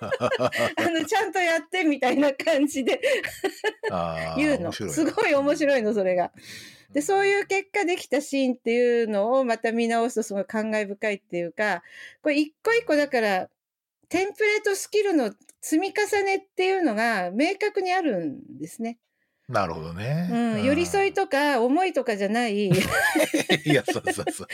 [0.00, 3.00] あのちゃんとやってみたいな感じで
[4.36, 4.72] 言うの。
[4.72, 6.32] すごい面白いのそれが。
[6.92, 11.82] でそういう結果できたシーンっていうのをまた見直すとすごい感慨深いっていうか
[12.22, 13.48] これ一個一個だから
[14.08, 18.98] テンプレートスキルの積み重ねっていうのが明確にあるんですね。
[19.48, 20.28] なるほどね。
[20.30, 22.76] うん、寄り添いとか思いとかじゃない明
[23.72, 24.48] いや、そうそうそう。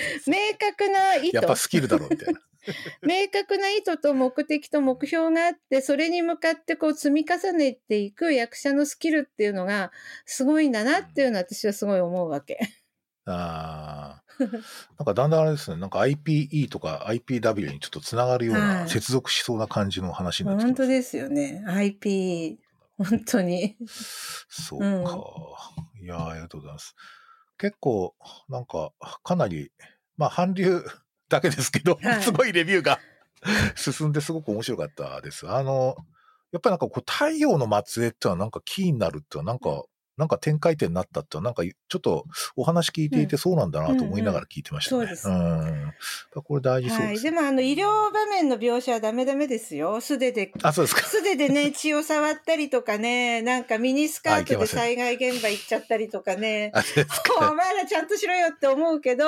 [0.59, 2.41] 確な意図やっぱスキルだろうみたいな。
[3.03, 9.91] 明確な意図と目的と目標があってそれに向かってこう積み重ねていく役者のスキルっていうのが
[10.27, 12.59] すごいんだなっていうのは私はすごい思うわけ。
[13.27, 14.23] ああ。
[14.39, 21.63] なんかだんだんあれですね、なんか IPE とか IPW にちょっとつながるようはな、い接続しそうな感じの話になってきます本当ですよね。
[21.67, 22.59] IP、
[22.99, 23.77] 本当に。
[24.49, 24.87] そうか。
[26.01, 26.95] いやーありがとうございます。
[27.59, 28.15] 結構、
[28.49, 29.71] なんか、かなり、
[30.17, 30.85] まあ、韓流
[31.29, 32.99] だけですけど、はいすごいレビューが
[33.77, 35.49] 進んですごく面白かったです。
[35.49, 35.97] あの、
[36.53, 39.85] やっぱりなんかこう、太陽の末裔ってのはなんかキーになるってのはなんか、
[40.19, 45.07] なんか展開点になったってなんかちょっとお話聞いていてそうなんだなと思いながら聞いてましたね。
[45.25, 46.43] うん。
[46.43, 47.15] これ大事そうはい。
[47.15, 47.23] です。
[47.25, 50.01] でも、あの、医療場面の描写はダメダメですよ。
[50.03, 51.03] 素手で、あ、そうですか。
[51.03, 56.73] 素手でね、 血を触ったりとかね、なんかミニスカートで災害現場行っちゃったりとかね。
[57.41, 59.25] お前らちゃんとしろよって思うけど、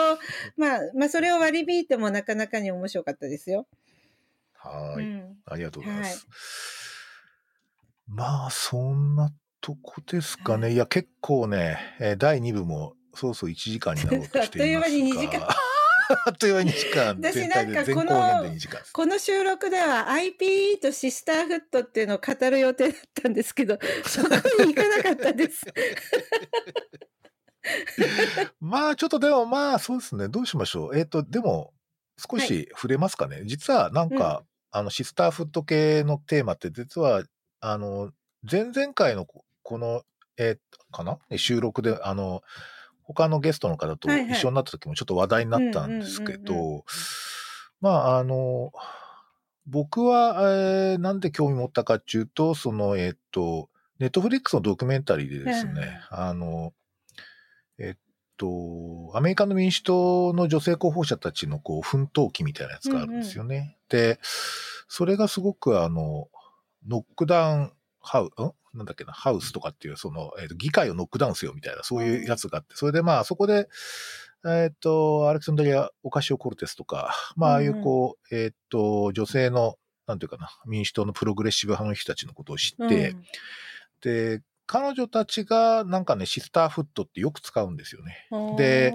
[0.56, 3.66] まあ、まあ、それを割り引いてもなかなかに面白かったですよ。
[4.54, 5.04] はーい。
[5.04, 5.36] うん。
[5.46, 6.26] ありがとうございます。
[6.28, 7.34] はい
[8.06, 9.32] まあ、そんな
[9.64, 10.74] とこですかね。
[10.74, 14.92] いや、結構ね、えー第2部もそろそろ1時間になろうとしていますが。
[14.92, 15.48] あっという間に2時間
[16.26, 17.06] あっという間に2時間。
[17.16, 18.92] 私全体でなんかこの前後編で2時間です。
[18.92, 24.28] この収録では IPE とシスターフットっていうのを語る予定だったんですけど、 そこ
[24.64, 25.64] に行かなかったです。
[28.60, 30.28] まあ、ちょっとでもまあ、そうですね。
[30.28, 30.98] どうしましょう。
[30.98, 31.72] えっ、と、でも、
[32.18, 33.40] 少し触れますかね。
[33.46, 37.22] 実は、なんか、あの、シスターフット系のテーマって、実は、
[37.60, 38.12] あの、
[38.50, 39.26] 前々回の
[39.64, 40.02] ここの、
[40.36, 40.58] えー
[40.92, 41.18] かな？
[41.36, 42.42] 収録で、あの、
[43.02, 46.84] 他のゲストの方と一緒になった時もちょっと話題になったんですけうんうんど、
[47.80, 48.72] まあ、あの、
[49.66, 53.68] 僕は、えーなんで興味持ったかっていうと、その、えっ、と、
[53.98, 56.72] Netflix のドキュメンタリーでですね、あの、
[57.78, 57.98] えっ
[58.36, 63.78] と、アメリカの民主党の女性候補者たちのこう奮闘記みたいなやつがあるんですよね。
[63.88, 64.18] で、
[64.88, 66.28] それがすごくあの、
[66.86, 67.72] Knock Down
[68.04, 68.30] Hou、ん？
[68.74, 73.68] なんだっけな、ハウスとかっていう、その、えーと議会をノックダウンせよみたいな、そういうやつがあって、それでまあ、そこで、
[74.46, 79.76] えっ、と、アレクサンドリア・オカシオ・コルテスとか、まあ、ああいうこう、えっ、と、女性の、
[80.06, 83.24] なんていうかな、民主党のプログレッシブ派の人たちのことを知って、うん。
[84.02, 88.28] で、彼女たちがなんかね、シスターフットってよく使うんですよね。
[88.56, 88.94] で、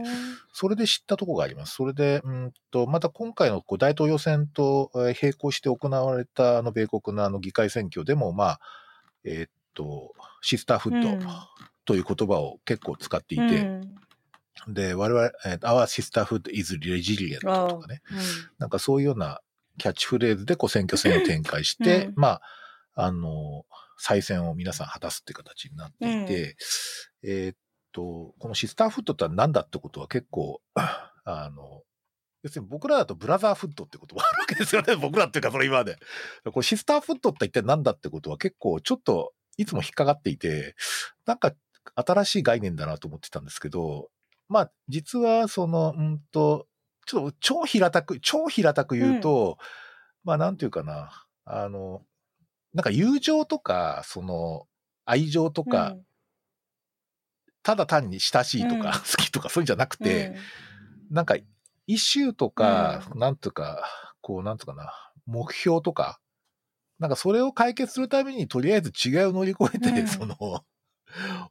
[0.52, 1.76] それで知ったとこがあります。
[1.76, 8.60] それで、うんと、また今回のこう大統領選とえー並行して行われたあの米国のあの議会選挙でも、まあ、
[9.24, 11.20] えーっと、シスターフッうん。
[11.20, 11.26] ト
[11.86, 13.44] という言葉を結構使っていて、
[14.68, 14.74] うん。
[14.74, 18.02] で、我々、えー Our sisterhood is resilient とかね、
[18.58, 19.42] なんかそういうような
[19.78, 22.14] キャッチフレーズでこう選挙戦を展開して、うん。
[22.16, 22.42] まあ、
[22.96, 23.66] あの、
[23.98, 26.58] 再選を皆さん果たすっていう形になっていて、
[27.24, 27.58] えーっ
[27.92, 31.84] と、このシスターフットって何だってことは結構、あの、
[32.44, 34.96] 要するに僕らだとブラザーフットって言葉あるわけですよね。
[35.02, 35.98] 僕らっていうかそれ今まで。
[36.46, 40.76] これシスターフットって一体何だってことは結構ちょっといつも引っかかっていて、
[41.26, 41.54] なんか
[41.96, 44.10] 新しい概念だなと思ってたんですけど、
[44.48, 46.68] まあ実はその、うんと、
[47.06, 49.58] ちょっと超平たく、超平たく言うと、
[50.24, 52.06] まあなんていうかな、あの、
[52.74, 54.68] なんか友情とか、その
[55.06, 55.96] 愛情とか、
[57.64, 60.36] ただ単に親しいとうんか 好きとかそういうんじゃなくうんて、
[61.10, 61.36] なんか、
[61.92, 63.84] イシューとか、なんとか、
[64.22, 64.94] こう、なんとかな、
[65.26, 66.20] 目標とか、
[67.00, 70.08] なんかそれを解決するために、とりあえず違いを乗り越えて、うん。
[70.08, 70.36] その、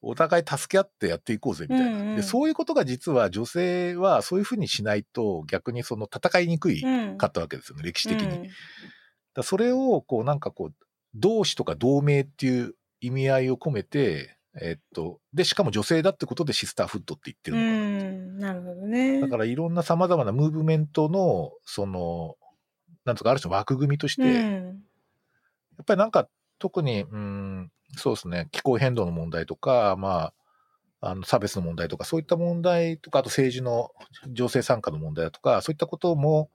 [0.00, 2.16] お互い助け合ってやっていこうぜ、みたいな、うんうん。
[2.16, 2.22] で。
[2.22, 7.18] そういうことが実は女性はそういうふうにしないと、逆にその戦いにくいうん。
[7.18, 8.28] かったわけですよね、歴史的に。
[8.28, 8.48] うん。
[9.34, 10.74] だそれを、こう、なんかこう、
[11.14, 18.52] 同志とか同盟っていう意味合いを込めて、えっと、で、しかも女性だってことでシスターフットって言ってるうのかな。
[18.52, 19.20] なるほどね。
[19.20, 22.36] だからいろんな様々なムーブメントの、その、
[23.04, 24.82] なんとかある種の枠組みとして、うやん
[25.82, 26.28] っぱりなんか
[26.58, 30.32] 特に、うん、そうですね、気候変動の問題とか、ま
[31.00, 33.90] あ、あの差別の問題とか、そういった問題とか、あと政治の
[34.32, 36.50] 情勢参加の問題だとか、そういったことも、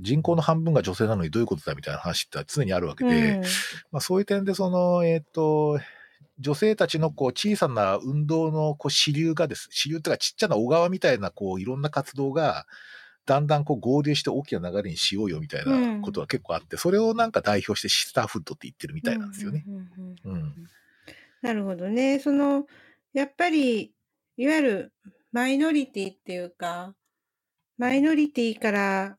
[0.00, 3.42] 人口の半分が女性なのにどういうことだみたいな話って常にあるわけで、うん。
[3.90, 5.78] まあ、そういう点で、その、えっ、と、
[6.42, 12.66] 女性たちのこう小さな運動のこう支流がです、支流っていうかちっちゃな小川みたいなこういろんな活動が、
[13.24, 19.64] だんだんこう合流して大きな流れにしようよみたいなことが結構あって、それをなんか代表してシスターフッドって言ってるみたいなんですよね。
[19.66, 20.54] うんうんうんうんうん。
[21.40, 22.18] なるほどね。
[22.18, 22.66] その、
[23.12, 23.94] やっぱり、
[24.36, 24.92] いわゆる
[25.30, 26.94] マイノリティっていうか、
[27.78, 29.18] マイノリティから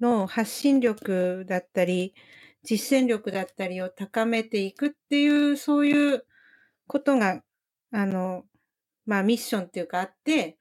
[0.00, 2.14] の発信力だったり、
[2.64, 6.24] 実践力だったりを高めていくっていう、そういう
[6.88, 7.42] ことが、
[7.92, 8.44] あの、
[9.06, 10.58] まあミッションっていうかあって、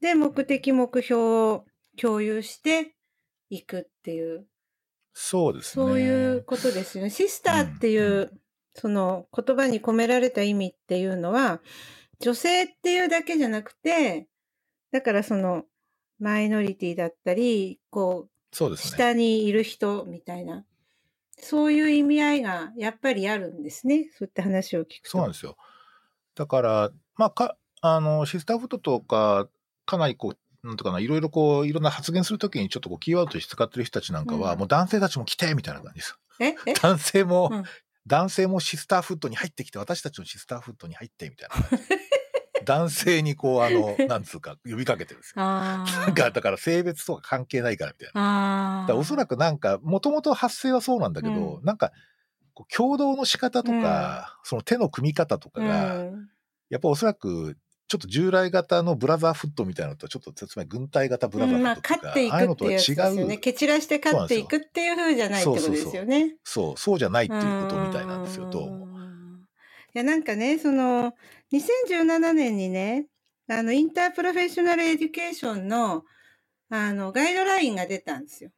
[0.00, 1.64] で、目的、目標を
[1.96, 2.94] 共有して
[3.48, 4.46] いくっていう、
[5.14, 5.84] そうですね。
[5.84, 7.10] そういうことですよね。
[7.10, 8.40] シスターっていう、うんう
[8.74, 11.60] その言葉に込められた意味っていうのは、
[12.20, 14.28] 女性っていうだけじゃなくて、
[14.92, 15.64] だからその
[16.20, 18.96] マイノリティだったり、こう、そうですね。
[18.96, 20.64] 下にいる人みたいな、
[21.36, 24.08] そういう意味合いがやっぱりあるんですね。
[24.16, 25.10] そういった話を聞くと。
[25.10, 25.56] そうなんですよ。
[26.38, 29.48] だから、まあ、か、あの、シスターフットとか、
[29.86, 36.16] かなりこう、なんとかな、いろいろこう、いろんな発言するときにちょっとこう、キーワードとして使ってる人たちなんかは、うんもう男性たちも来てみたいな感じです。
[36.38, 36.74] ええ？
[36.74, 37.64] 男性も、うん
[38.06, 41.84] 男性もシスターフットに入ってきて、私たちのシスターフットに入ってみたいな感じ。
[42.64, 45.42] 男性にこう、あの、 なんつうか、呼びかけてるんですよ。
[45.42, 48.84] あなんか、だから性別とか関係ないからみたいな。
[48.84, 48.86] あ。
[48.86, 51.92] だおそらくなんか、もともと発生はそうなんだけど、うなんか、
[52.58, 56.28] こう共同の仕方とか、その手の組み方とかが、うん
[56.70, 57.56] やっぱおそらく、
[57.86, 63.34] ちょっと従来型の brotherhood みたいなのとはちょっと、つまり軍隊型ブラザーフットとか、勝っていああいうのとは違くっていうやつですよね。
[63.36, 66.36] う、蹴散らして勝っていくっていう風じゃないってことですよね。
[66.44, 68.86] そう、そうじゃないっていうことみたいなんですよ、どうも。
[68.86, 69.46] ん
[69.94, 71.14] いや、なんかね、その、
[71.52, 73.06] 2017年にね、
[73.48, 76.04] あの、 interprofessional education の、
[76.68, 78.50] あの、ガイドラインが出たんですよ。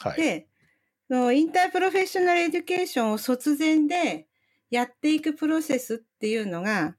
[0.00, 0.20] はい。
[0.20, 0.53] で、そ
[1.14, 4.26] の interprofessional education を卒前で
[4.70, 6.96] やっていくプロセスっていうのが、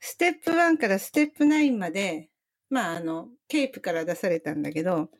[0.00, 2.28] ステップ1からステップ9まで、
[2.68, 5.10] まあ、あの、ケープから出されたんだけど、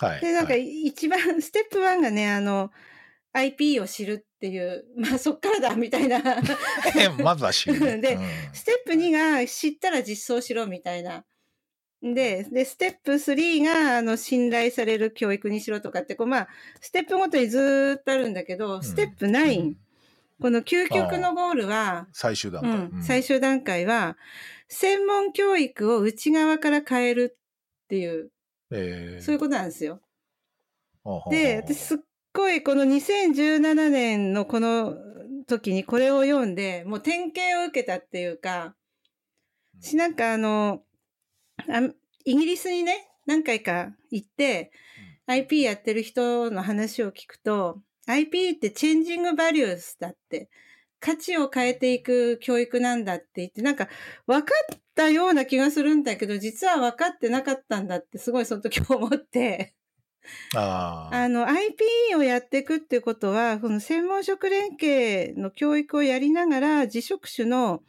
[0.00, 0.20] はい。
[0.20, 2.70] で、なんかはい一番、 ステップ1がね、あの、
[3.32, 6.20] IP を知るっていう、まあそっからだみたいな。
[7.22, 7.98] まずは知るね。
[7.98, 8.22] でうん
[8.52, 11.24] ステップ2が知ったら実装しろみたいな。
[12.02, 16.48] で、で、ステップ3が、あの、信頼される教育にしろとかって、こう、まあ、
[16.80, 19.76] ステップごとにずーっとあるんだけど、ステップ9、うん。
[20.40, 22.70] この究極のゴールは、う最終段階。
[22.70, 23.02] ん、うん。
[23.04, 24.16] 最終段階は、
[24.66, 27.38] 専門教育を内側から変える
[27.84, 28.30] っていう、
[28.72, 29.22] えー。
[29.22, 30.00] そういうことなんですよ。
[31.30, 31.98] で、私すっ
[32.32, 34.96] ごいこの2017年のこの
[35.46, 38.74] 時にこれを読んで、もう典型を受けたっていうか、
[39.80, 40.91] し、なんかあの、あ
[42.24, 44.72] イギリスにね、何回か行って、
[45.26, 50.50] IP やってる人の話を聞くと、IP ってチェンジングバリュースだって、
[51.00, 53.88] 価値を変えていく教育なんだって言って、なんか
[54.26, 59.74] 分かったような気がするんだけど、実は分かってなかったんだってすごいその時思って、
[60.54, 61.16] ああ。
[61.16, 61.84] あの IP
[62.16, 67.82] をやっていくっていうことは、この専門職連携の教育をやりながら、自職種の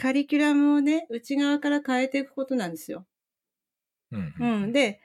[0.00, 3.06] カリキュラムをね、内側から変えていくことなんですよ。
[4.12, 4.72] うんううんん。
[4.72, 5.00] で、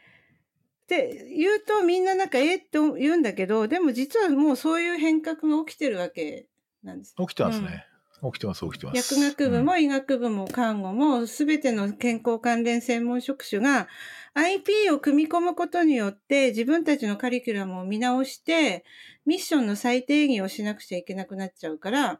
[0.87, 6.47] で、言うとみんななんか、えって言うんだけど、でも実はもうそういう変革が起きてるわけ
[6.83, 7.15] なんです。
[7.17, 7.85] 起きてますね。
[8.21, 9.15] 起きてます、起きてます。
[9.15, 13.87] 薬学部も医学部も看護もすべての健康関連専門職種が
[14.33, 18.85] IP を組み込むことによって自分たちのカリキュラムを見直して
[19.25, 22.19] ミッションの再定義をしなくちゃいけなくなっちゃうから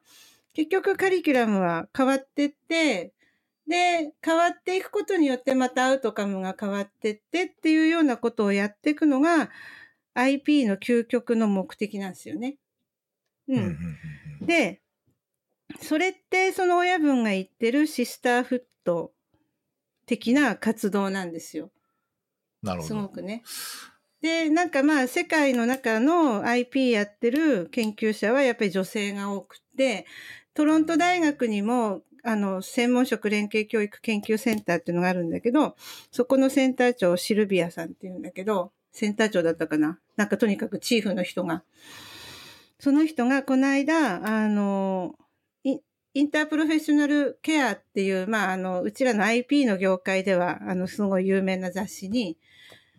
[0.55, 3.13] 結局カリキュラムは変わってって
[3.67, 9.49] で変わっていくことによってまたアウトカムが変わってってっていうようなことをやっていくのが
[10.15, 12.57] IP の究極の目的なんですよね。
[13.47, 13.77] うん
[14.41, 14.81] で、
[15.81, 19.11] それってその親分が言ってるシスターフット
[20.05, 21.71] 的な活動なんですよ。
[22.63, 22.95] すなるほど。
[23.01, 23.43] ごくね。
[24.21, 30.05] で、なんかまあ世界の中の IP やってる研究者はやっぱり女性が多くて、
[30.55, 35.75] トロント大学にもあの専門職連携教育研究センターっていうのがあるんだけど、
[36.11, 39.99] そこのセンター長シルビアさんっていうんだけど、センター長だったかな？
[40.15, 41.63] なんかとにかくチーフの人が。
[42.79, 45.15] その人がこの間、あの、
[45.63, 45.77] イ
[46.13, 52.37] インタープロフェッショナルケアっていう、まあ、あの、うちらの IP の業界では、あの、すごい有名な雑誌に、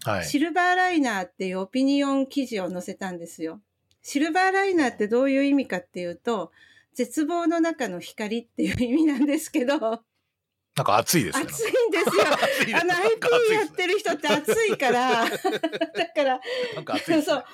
[0.05, 0.25] はい。
[0.25, 3.61] シルバーライナーっていうオピニオン記事を載せたんですよ。
[4.03, 6.53] シルバーライナーってどういう意味かっていうと、
[6.97, 9.79] 絶望の中の光っていう意味なんですけど、
[10.77, 11.47] なんか暑いですね。
[11.47, 12.13] 暑いんですよ。
[12.13, 16.41] すあの IP やってる人って暑いから、だから、
[16.75, 17.45] なんかねそう。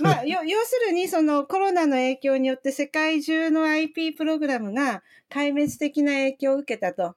[0.00, 7.16] まあ、よ要するにそのコロナの影響によって世界中の IP プログラムが壊滅的な影響を受けたと。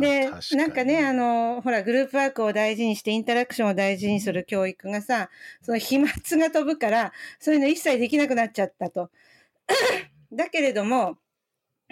[0.00, 5.30] でなんかね、あの、ほら、グループワークを大事にして、インタラクションを大事にする教育がさ、
[5.62, 9.10] その飛沫が飛ぶから、そういうの一切できなくなっちゃったと。
[10.32, 11.18] だけれども、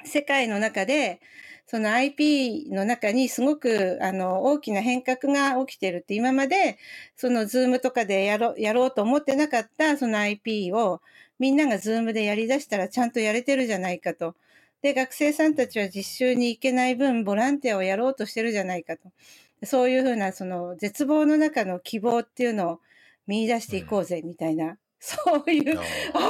[0.04, 1.20] 世界の中で、
[1.66, 6.78] その IP の中にすごく、あの、大きな変革が起きてるって、今まで、
[7.16, 11.02] その Zoom とかでやろう、やろうと思ってなかった、その IP を、
[11.38, 14.36] みんなが Zoom でやり出したらちゃんとやれてるじゃないかと。
[14.82, 19.10] で、学生さんたちは実習に行けない分、ボランティアをやろうとしてるじゃないかと。
[19.64, 22.80] そういうふうな、その絶望の中の希望っていうのを
[23.26, 24.78] 見出していこうぜ、みたいな。
[25.00, 25.82] そういう、あ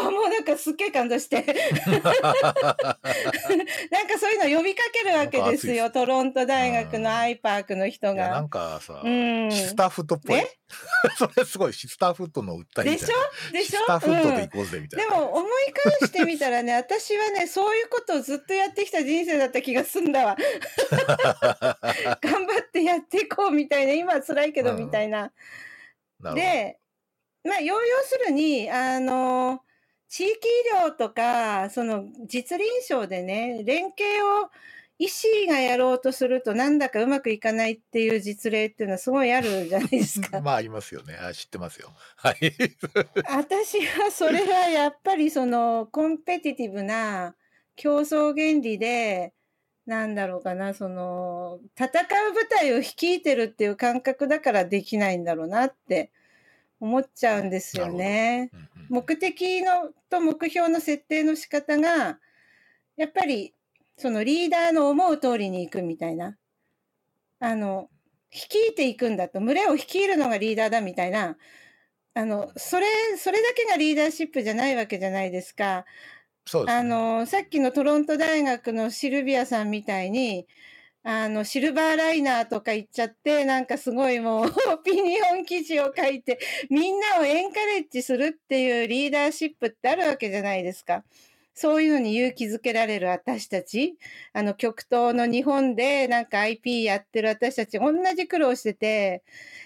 [0.08, 1.42] あ、もうなんかすっげえ感動して。
[1.90, 2.12] なんか
[4.18, 5.84] そういうの呼びかけるわけですよ。
[5.84, 8.40] なんトロント大学のアイパークの人いや、なが。
[8.42, 10.58] んかさ、うんシスターフットっぽいえ。
[11.16, 12.90] それすごい、シスターフットの訴えみたいな。
[12.92, 13.14] でしょ？
[13.52, 13.78] でしょ？
[13.78, 15.16] シスターフットでうん行こうぜ、みたいでな。
[15.16, 20.36] も思い返してみたらね、私はね、そういうことをずっとやってきた人生だった気がすんだわ。
[22.20, 25.32] 頑張ってやっていこうみたいな、今は辛いけどうんみたいな。
[26.20, 26.78] なるほどで、
[27.48, 29.62] まあ、要要するに、あの、
[30.08, 30.36] 地域医
[30.86, 34.50] 療とか、その実臨床でね、連携を
[34.98, 40.40] 医師がやろうとするとなんだかうまくいかないっていう実例っていうのはすごいあるじゃないですか。
[40.42, 41.14] まあ、ありますよね。
[41.14, 41.90] あ知ってますよ。
[42.16, 42.36] はい。
[43.30, 47.36] 私はそれはやっぱりそのコンペティティブな
[47.76, 49.32] 競争原理で、
[49.86, 56.10] なんだろうかな、その戦う舞台を率いてるっていう感覚だからできないんだろうなって
[56.80, 58.50] 思っちゃうんですよね。
[58.52, 62.20] うんうん目的のと目標の設定の仕方が、
[62.96, 63.54] やっぱり
[63.98, 66.38] そのリーダーの思う通りに行くみたいな。
[67.40, 67.88] あの、
[68.32, 71.36] 率いていくんだと、群れを率いるのがリーダーだみたいな。
[72.14, 75.84] あの、それ、それだけがリーダーシップじゃないわけじゃないですか。
[76.46, 76.80] そうですね。
[76.80, 80.46] あの、さっきのトロント大学のシルビアさんみたいに、
[81.10, 86.38] あの、シルバーライナーとか言っちゃって、なんかすごいもう、 オピニオン記事を書いて、
[86.68, 91.04] みんなをエンカレッジするっていうリーダーシップってあるわけじゃないですか。
[91.54, 93.96] そういうのに勇気づけられる私たち、
[94.34, 99.22] あの、極東の日本でなんか IP やってる私たち、同じ苦労してて、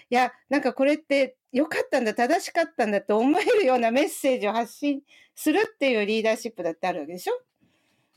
[0.09, 5.01] いや、なんかこれって良かったんだ、正しかったんだと思えるようなメッセージを発信
[5.35, 7.33] するっていうリーダーシップだってあるわけでしょ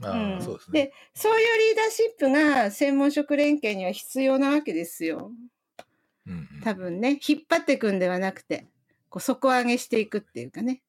[0.00, 0.84] うんーそうですね。
[0.84, 5.30] で、そういうリーダーシップが専門職連携には必要なわけですよ。
[6.26, 8.66] うんうん多分ね、引っ張っていくんではなくて、
[9.08, 10.82] こう底上げしていくっていうかね。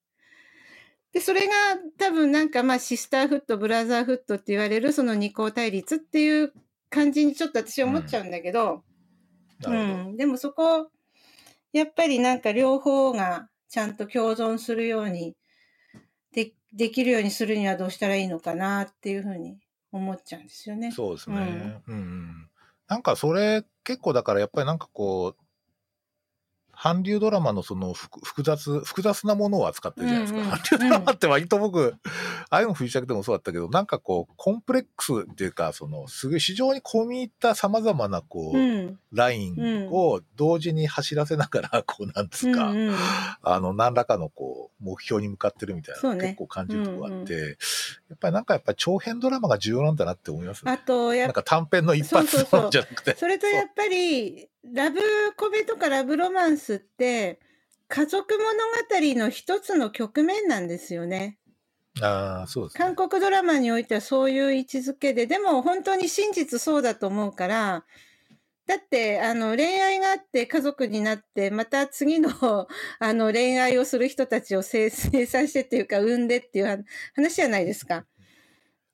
[1.12, 1.53] で、それが
[1.97, 6.53] 多分なんかまあシスターフット、ブラザーフットって言われるその二項対立っていう
[6.89, 8.84] 感じにちょっと私思っちゃうんだけど、
[9.66, 10.10] うなるほど。
[10.10, 10.89] ん、でもそこ、
[11.72, 15.36] やっぱりなんか両方がちゃんと共存するように
[16.74, 19.57] でできるようにするにはどうしたらいいのかなっていうふうに
[19.91, 20.91] 思っちゃうんですよね。
[20.91, 21.82] そうですね。
[21.88, 22.49] うん、うん。
[22.88, 25.43] なんかそれ結構だからやっぱりなんかこう、
[26.80, 30.39] 韓流ドラマのその複複雑、複雑なものを扱ってるじゃないですか。
[30.39, 31.95] うんうん韓流ドラマって割と僕、
[32.49, 38.99] ああいうの不時着でもそうだったけど、なんかこう、コンプレックスっていうか、その、すごい非常に込み入った様々なこう、うん。
[39.11, 42.95] ラインを同時に走らせながら、 こう、なんですか、うんうん
[43.41, 47.57] あの、何らかのこう、目標に向かってるみたいな、ね結構感じるとこがあって、
[48.10, 50.72] やっぱりなんかやっぱり長編ドラマが重要なんだなって思いますね。
[50.72, 53.16] あと、やっなんか短編の一発のじゃなくて。
[53.16, 54.99] それとやっぱり、ラブ
[55.36, 57.39] コメとかラブロマンスって、
[57.89, 58.55] 家族物語
[59.20, 61.38] の一つの局面なんですよね。
[62.01, 62.95] ああ、そうですね。
[62.95, 67.86] 韓国ドラマにおいてはそういう位置づけで、でも本当に真実そうだと思うから、
[68.68, 72.30] だって、あの、恋愛があって家族になって、また次の、
[72.99, 78.05] あの、恋愛をする人たちを生生産してっていうか、産んでっていう話話じゃないですか。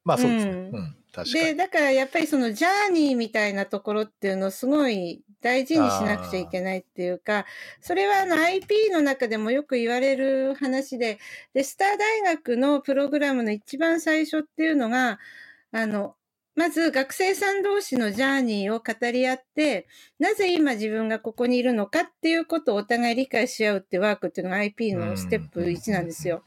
[0.03, 0.53] まあそうですね。
[0.71, 1.57] ううんん、確かで、に。
[1.57, 7.45] だからやっぱりそのジャーニーみたいなところっていうのをすごい大事にしなくちゃいけないっていうか、
[7.81, 11.19] それはあの IP の中でもよく言われる話で、
[11.53, 15.19] で、スター大学のプログラムの一番最初っていうのが、
[15.71, 16.15] あの、
[16.55, 19.87] まず学生さん同士のジャーニーを語り合って、
[20.19, 26.43] なぜ今自分がここにいるのかっていうことをお互い理解し合うってワークっていうのが IP のステップ1なんですよ。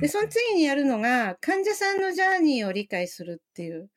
[0.00, 3.88] で、その次にやるのが、患者さんのジャーニーを理解するっていう。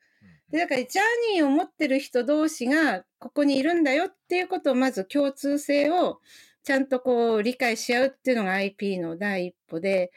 [0.50, 6.20] で、だから、ジャーニーを持ってる人同士が、ここにいるんだよっていうことを、まず共通性を、
[6.62, 10.12] ちゃんとこう、理解し合うっていうのが IP の第一歩で、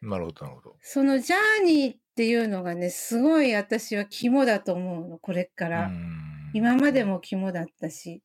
[0.00, 0.76] なるほど、なるほど。
[0.80, 5.86] そのジャーニーっていうのがね、すごい私は肝だと思うの、これから。
[5.86, 8.22] うん今までも肝だったし。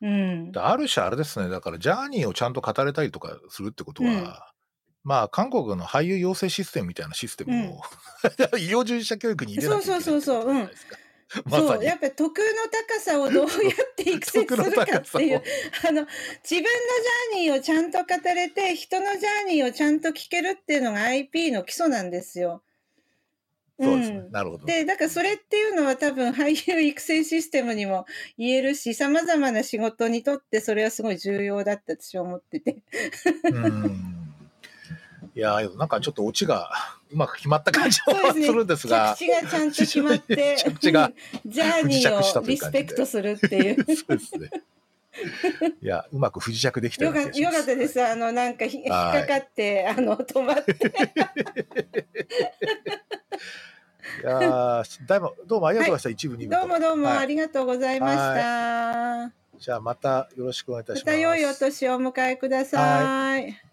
[0.00, 0.52] うん。
[0.54, 4.32] ある種あれですね、だからジャーニーをちゃんと語れたりとかするってことは、うん
[5.04, 7.80] まあ韓国の俳優養成システムみたいなシステムを、
[8.58, 10.96] 医療従事者教育に入れなきゃいけないってことじゃないですか。
[11.44, 12.46] まさそう、 にやっぱり徳の
[12.94, 15.42] 高さをどう やって育成するかっていう
[15.88, 16.06] あの、
[16.42, 22.62] 自分のジャーニーをちゃんと語れて、人のジャーニーをちゃんと聞けるっていうのが IP の基礎なんですよ。
[23.80, 24.18] そうですね。
[24.18, 24.66] んなるほど。
[24.66, 28.06] で、だからそれっていうのは多分俳優育成システムにも
[28.36, 32.78] 言えるし、様々な仕事にとってそれはすごい重要だって私は思ってて。
[33.44, 34.14] うん
[35.34, 36.68] いやーなんかちょっとオチが
[37.12, 41.12] うまく決まった感じもそうですねするんですが、着地がちゃんと決まって、 着地が
[41.46, 43.76] ジャーニーをリスペクトするっていう。
[43.96, 44.50] そうですね。
[45.80, 48.02] いや、うまく不時着できたよよかよかったです。
[48.02, 50.74] あの、なんかひ引っはいかかって、あの、止まって。
[54.22, 56.60] いやーだいぶどうもありがとうございました、一部、二部と。
[56.60, 59.32] どうもどうもはいありがとうございました。
[59.58, 61.06] じゃあまたよろしくお願いいたします。
[61.06, 63.60] また良いお年をお迎えください。